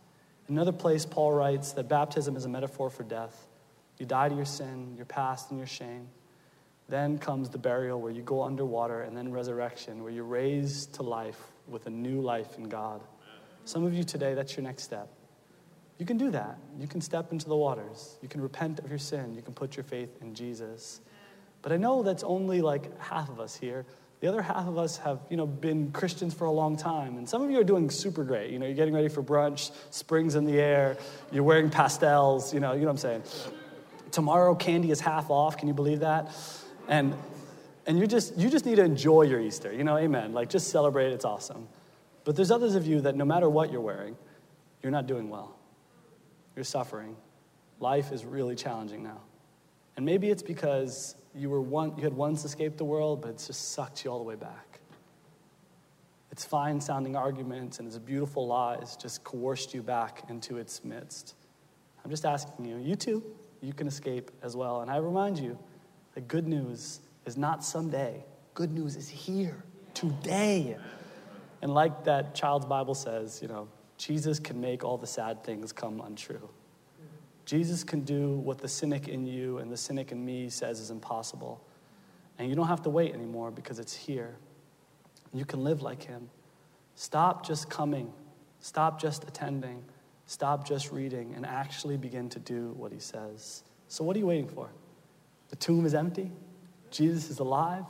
In 0.48 0.56
another 0.56 0.72
place, 0.72 1.06
Paul 1.06 1.34
writes 1.34 1.72
that 1.72 1.88
baptism 1.88 2.36
is 2.36 2.46
a 2.46 2.50
metaphor 2.50 2.90
for 2.90 3.04
death. 3.04 3.48
You 3.98 4.06
die 4.06 4.30
to 4.30 4.36
your 4.36 4.46
sin, 4.46 4.94
your 4.96 5.06
past, 5.06 5.50
and 5.50 5.58
your 5.58 5.68
shame. 5.68 6.10
Then 6.90 7.18
comes 7.18 7.50
the 7.50 7.58
burial 7.58 8.02
where 8.02 8.12
you 8.12 8.22
go 8.22 8.44
underwater, 8.44 9.02
and 9.02 9.16
then 9.16 9.32
resurrection, 9.32 10.04
where 10.04 10.12
you're 10.12 10.24
raised 10.24 10.94
to 10.96 11.04
life 11.04 11.40
with 11.68 11.88
a 11.88 11.90
new 11.90 12.22
life 12.22 12.58
in 12.58 12.66
God. 12.70 13.02
Some 13.66 13.86
of 13.86 13.94
you 13.94 14.04
today, 14.04 14.34
that's 14.34 14.56
your 14.58 14.64
next 14.64 14.84
step. 14.84 15.10
You 15.98 16.06
can 16.06 16.18
do 16.18 16.32
that. 16.32 16.58
You 16.78 16.88
can 16.88 17.00
step 17.00 17.32
into 17.32 17.48
the 17.48 17.56
waters. 17.56 18.18
You 18.22 18.28
can 18.28 18.42
repent 18.42 18.80
of 18.80 18.90
your 18.90 19.00
sin. 19.00 19.34
You 19.36 19.42
can 19.42 19.54
put 19.54 19.78
your 19.78 19.84
faith 19.84 20.10
in 20.22 20.34
Jesus. 20.34 21.00
But 21.62 21.72
I 21.72 21.78
know 21.78 22.04
that's 22.04 22.24
only 22.24 22.62
like 22.62 23.00
half 23.00 23.30
of 23.30 23.40
us 23.40 23.56
here. 23.56 23.86
The 24.20 24.28
other 24.28 24.42
half 24.42 24.68
of 24.68 24.78
us 24.78 24.98
have, 24.98 25.20
you 25.30 25.38
know, 25.38 25.46
been 25.46 25.92
Christians 25.92 26.34
for 26.34 26.46
a 26.46 26.52
long 26.52 26.78
time. 26.78 27.18
And 27.18 27.28
some 27.28 27.42
of 27.42 27.52
you 27.52 27.60
are 27.60 27.64
doing 27.64 27.90
super 27.90 28.24
great. 28.24 28.52
You 28.52 28.60
know, 28.60 28.66
you're 28.66 28.76
getting 28.76 28.94
ready 28.94 29.10
for 29.10 29.22
brunch, 29.22 29.72
spring's 29.92 30.36
in 30.36 30.46
the 30.46 30.60
air, 30.60 30.98
you're 31.32 31.44
wearing 31.44 31.70
pastels, 31.70 32.54
you 32.54 32.60
know, 32.60 32.74
you 32.74 32.82
know 32.82 32.88
what 32.88 32.92
I'm 32.92 32.98
saying. 32.98 33.24
Tomorrow 34.12 34.56
candy 34.56 34.92
is 34.92 35.00
half 35.00 35.30
off. 35.30 35.58
Can 35.58 35.68
you 35.68 35.74
believe 35.74 36.02
that? 36.02 36.32
And 36.88 37.16
and 37.86 38.00
you 38.00 38.08
just 38.08 38.38
you 38.38 38.50
just 38.50 38.66
need 38.66 38.76
to 38.76 38.84
enjoy 38.84 39.24
your 39.24 39.42
Easter. 39.42 39.72
You 39.72 39.84
know, 39.84 39.98
amen. 39.98 40.34
Like 40.34 40.50
just 40.50 40.70
celebrate, 40.70 41.12
it's 41.12 41.26
awesome. 41.26 41.68
But 42.24 42.36
there's 42.36 42.52
others 42.52 42.76
of 42.76 42.88
you 42.88 43.02
that 43.02 43.16
no 43.16 43.26
matter 43.26 43.50
what 43.50 43.72
you're 43.72 43.82
wearing, 43.82 44.16
you're 44.82 44.92
not 44.92 45.08
doing 45.08 45.30
well. 45.30 45.56
You're 46.56 46.66
suffering. 46.66 47.16
Life 47.80 48.12
is 48.12 48.24
really 48.24 48.56
challenging 48.56 49.04
now. 49.04 49.22
And 49.96 50.06
maybe 50.06 50.30
it's 50.30 50.44
because 50.44 51.16
you, 51.36 51.50
were 51.50 51.62
one, 51.62 51.96
you 51.98 52.04
had 52.04 52.14
once 52.14 52.46
escaped 52.46 52.78
the 52.78 52.86
world, 52.86 53.22
but 53.22 53.32
it's 53.32 53.48
just 53.48 53.74
sucked 53.74 54.04
you 54.04 54.12
all 54.12 54.18
the 54.18 54.24
way 54.24 54.36
back. 54.36 54.80
Its 56.32 56.46
fine 56.46 56.82
sounding 56.82 57.16
arguments 57.16 57.80
and 57.80 57.88
its 57.88 58.00
beautiful 58.00 58.48
lies 58.48 58.96
just 58.96 59.24
coerced 59.24 59.74
you 59.74 59.84
back 59.84 60.24
into 60.30 60.58
its 60.58 60.84
midst. 60.84 61.36
I'm 62.04 62.10
just 62.10 62.26
asking 62.26 62.66
you, 62.66 62.78
you 62.78 62.96
too, 62.96 63.24
you 63.62 63.74
can 63.74 63.88
escape 63.88 64.32
as 64.42 64.56
well. 64.56 64.82
And 64.82 64.90
I 64.90 64.98
remind 64.98 65.38
you 65.38 65.60
that 66.16 66.28
good 66.28 66.48
news 66.48 67.00
is 67.26 67.38
not 67.38 67.64
someday, 67.64 68.24
Good 68.54 68.72
news 68.72 68.96
is 68.96 69.10
here 69.10 69.64
today. 69.96 70.78
And 71.64 71.74
like 71.74 72.04
that 72.04 72.36
child's 72.36 72.68
Bible 72.68 72.94
says, 72.94 73.42
you 73.42 73.48
know, 73.48 73.68
Jesus 73.98 74.38
can 74.38 74.62
make 74.62 74.84
all 74.84 74.98
the 74.98 75.08
sad 75.08 75.44
things 75.44 75.72
come 75.72 76.02
untrue. 76.02 76.50
Jesus 77.46 77.84
can 77.84 78.02
do 78.02 78.34
what 78.34 78.60
the 78.60 78.68
cynic 78.68 79.08
in 79.08 79.26
you 79.26 79.58
and 79.58 79.72
the 79.72 79.78
cynic 79.78 80.12
in 80.12 80.24
me 80.24 80.50
says 80.50 80.80
is 80.80 80.92
impossible. 80.92 81.64
And 82.38 82.48
you 82.48 82.56
don't 82.56 82.68
have 82.68 82.84
to 82.84 82.90
wait 82.90 83.14
anymore 83.14 83.50
because 83.50 83.80
it's 83.80 83.96
here. 83.96 84.36
You 85.34 85.46
can 85.46 85.64
live 85.64 85.82
like 85.82 86.04
him. 86.04 86.30
Stop 86.96 87.46
just 87.46 87.72
coming, 87.72 88.14
stop 88.60 89.02
just 89.02 89.24
attending, 89.24 89.84
stop 90.28 90.68
just 90.68 90.92
reading, 90.92 91.34
and 91.36 91.44
actually 91.44 91.98
begin 91.98 92.30
to 92.30 92.40
do 92.40 92.74
what 92.78 92.92
he 92.92 93.00
says. 93.00 93.64
So, 93.88 94.04
what 94.04 94.16
are 94.16 94.20
you 94.20 94.28
waiting 94.28 94.48
for? 94.48 94.70
The 95.54 95.58
tomb 95.58 95.86
is 95.86 95.94
empty, 95.94 96.32
Jesus 96.90 97.30
is 97.30 97.38
alive, 97.38 97.86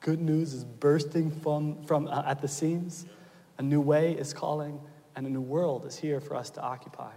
good 0.00 0.20
news 0.20 0.52
is 0.52 0.64
bursting 0.64 1.30
from, 1.30 1.80
from 1.84 2.08
uh, 2.08 2.24
at 2.26 2.42
the 2.42 2.48
seams, 2.48 3.06
a 3.56 3.62
new 3.62 3.80
way 3.80 4.14
is 4.14 4.34
calling, 4.34 4.80
and 5.14 5.24
a 5.24 5.30
new 5.30 5.40
world 5.40 5.86
is 5.86 5.94
here 5.94 6.18
for 6.18 6.34
us 6.34 6.50
to 6.50 6.60
occupy. 6.60 7.12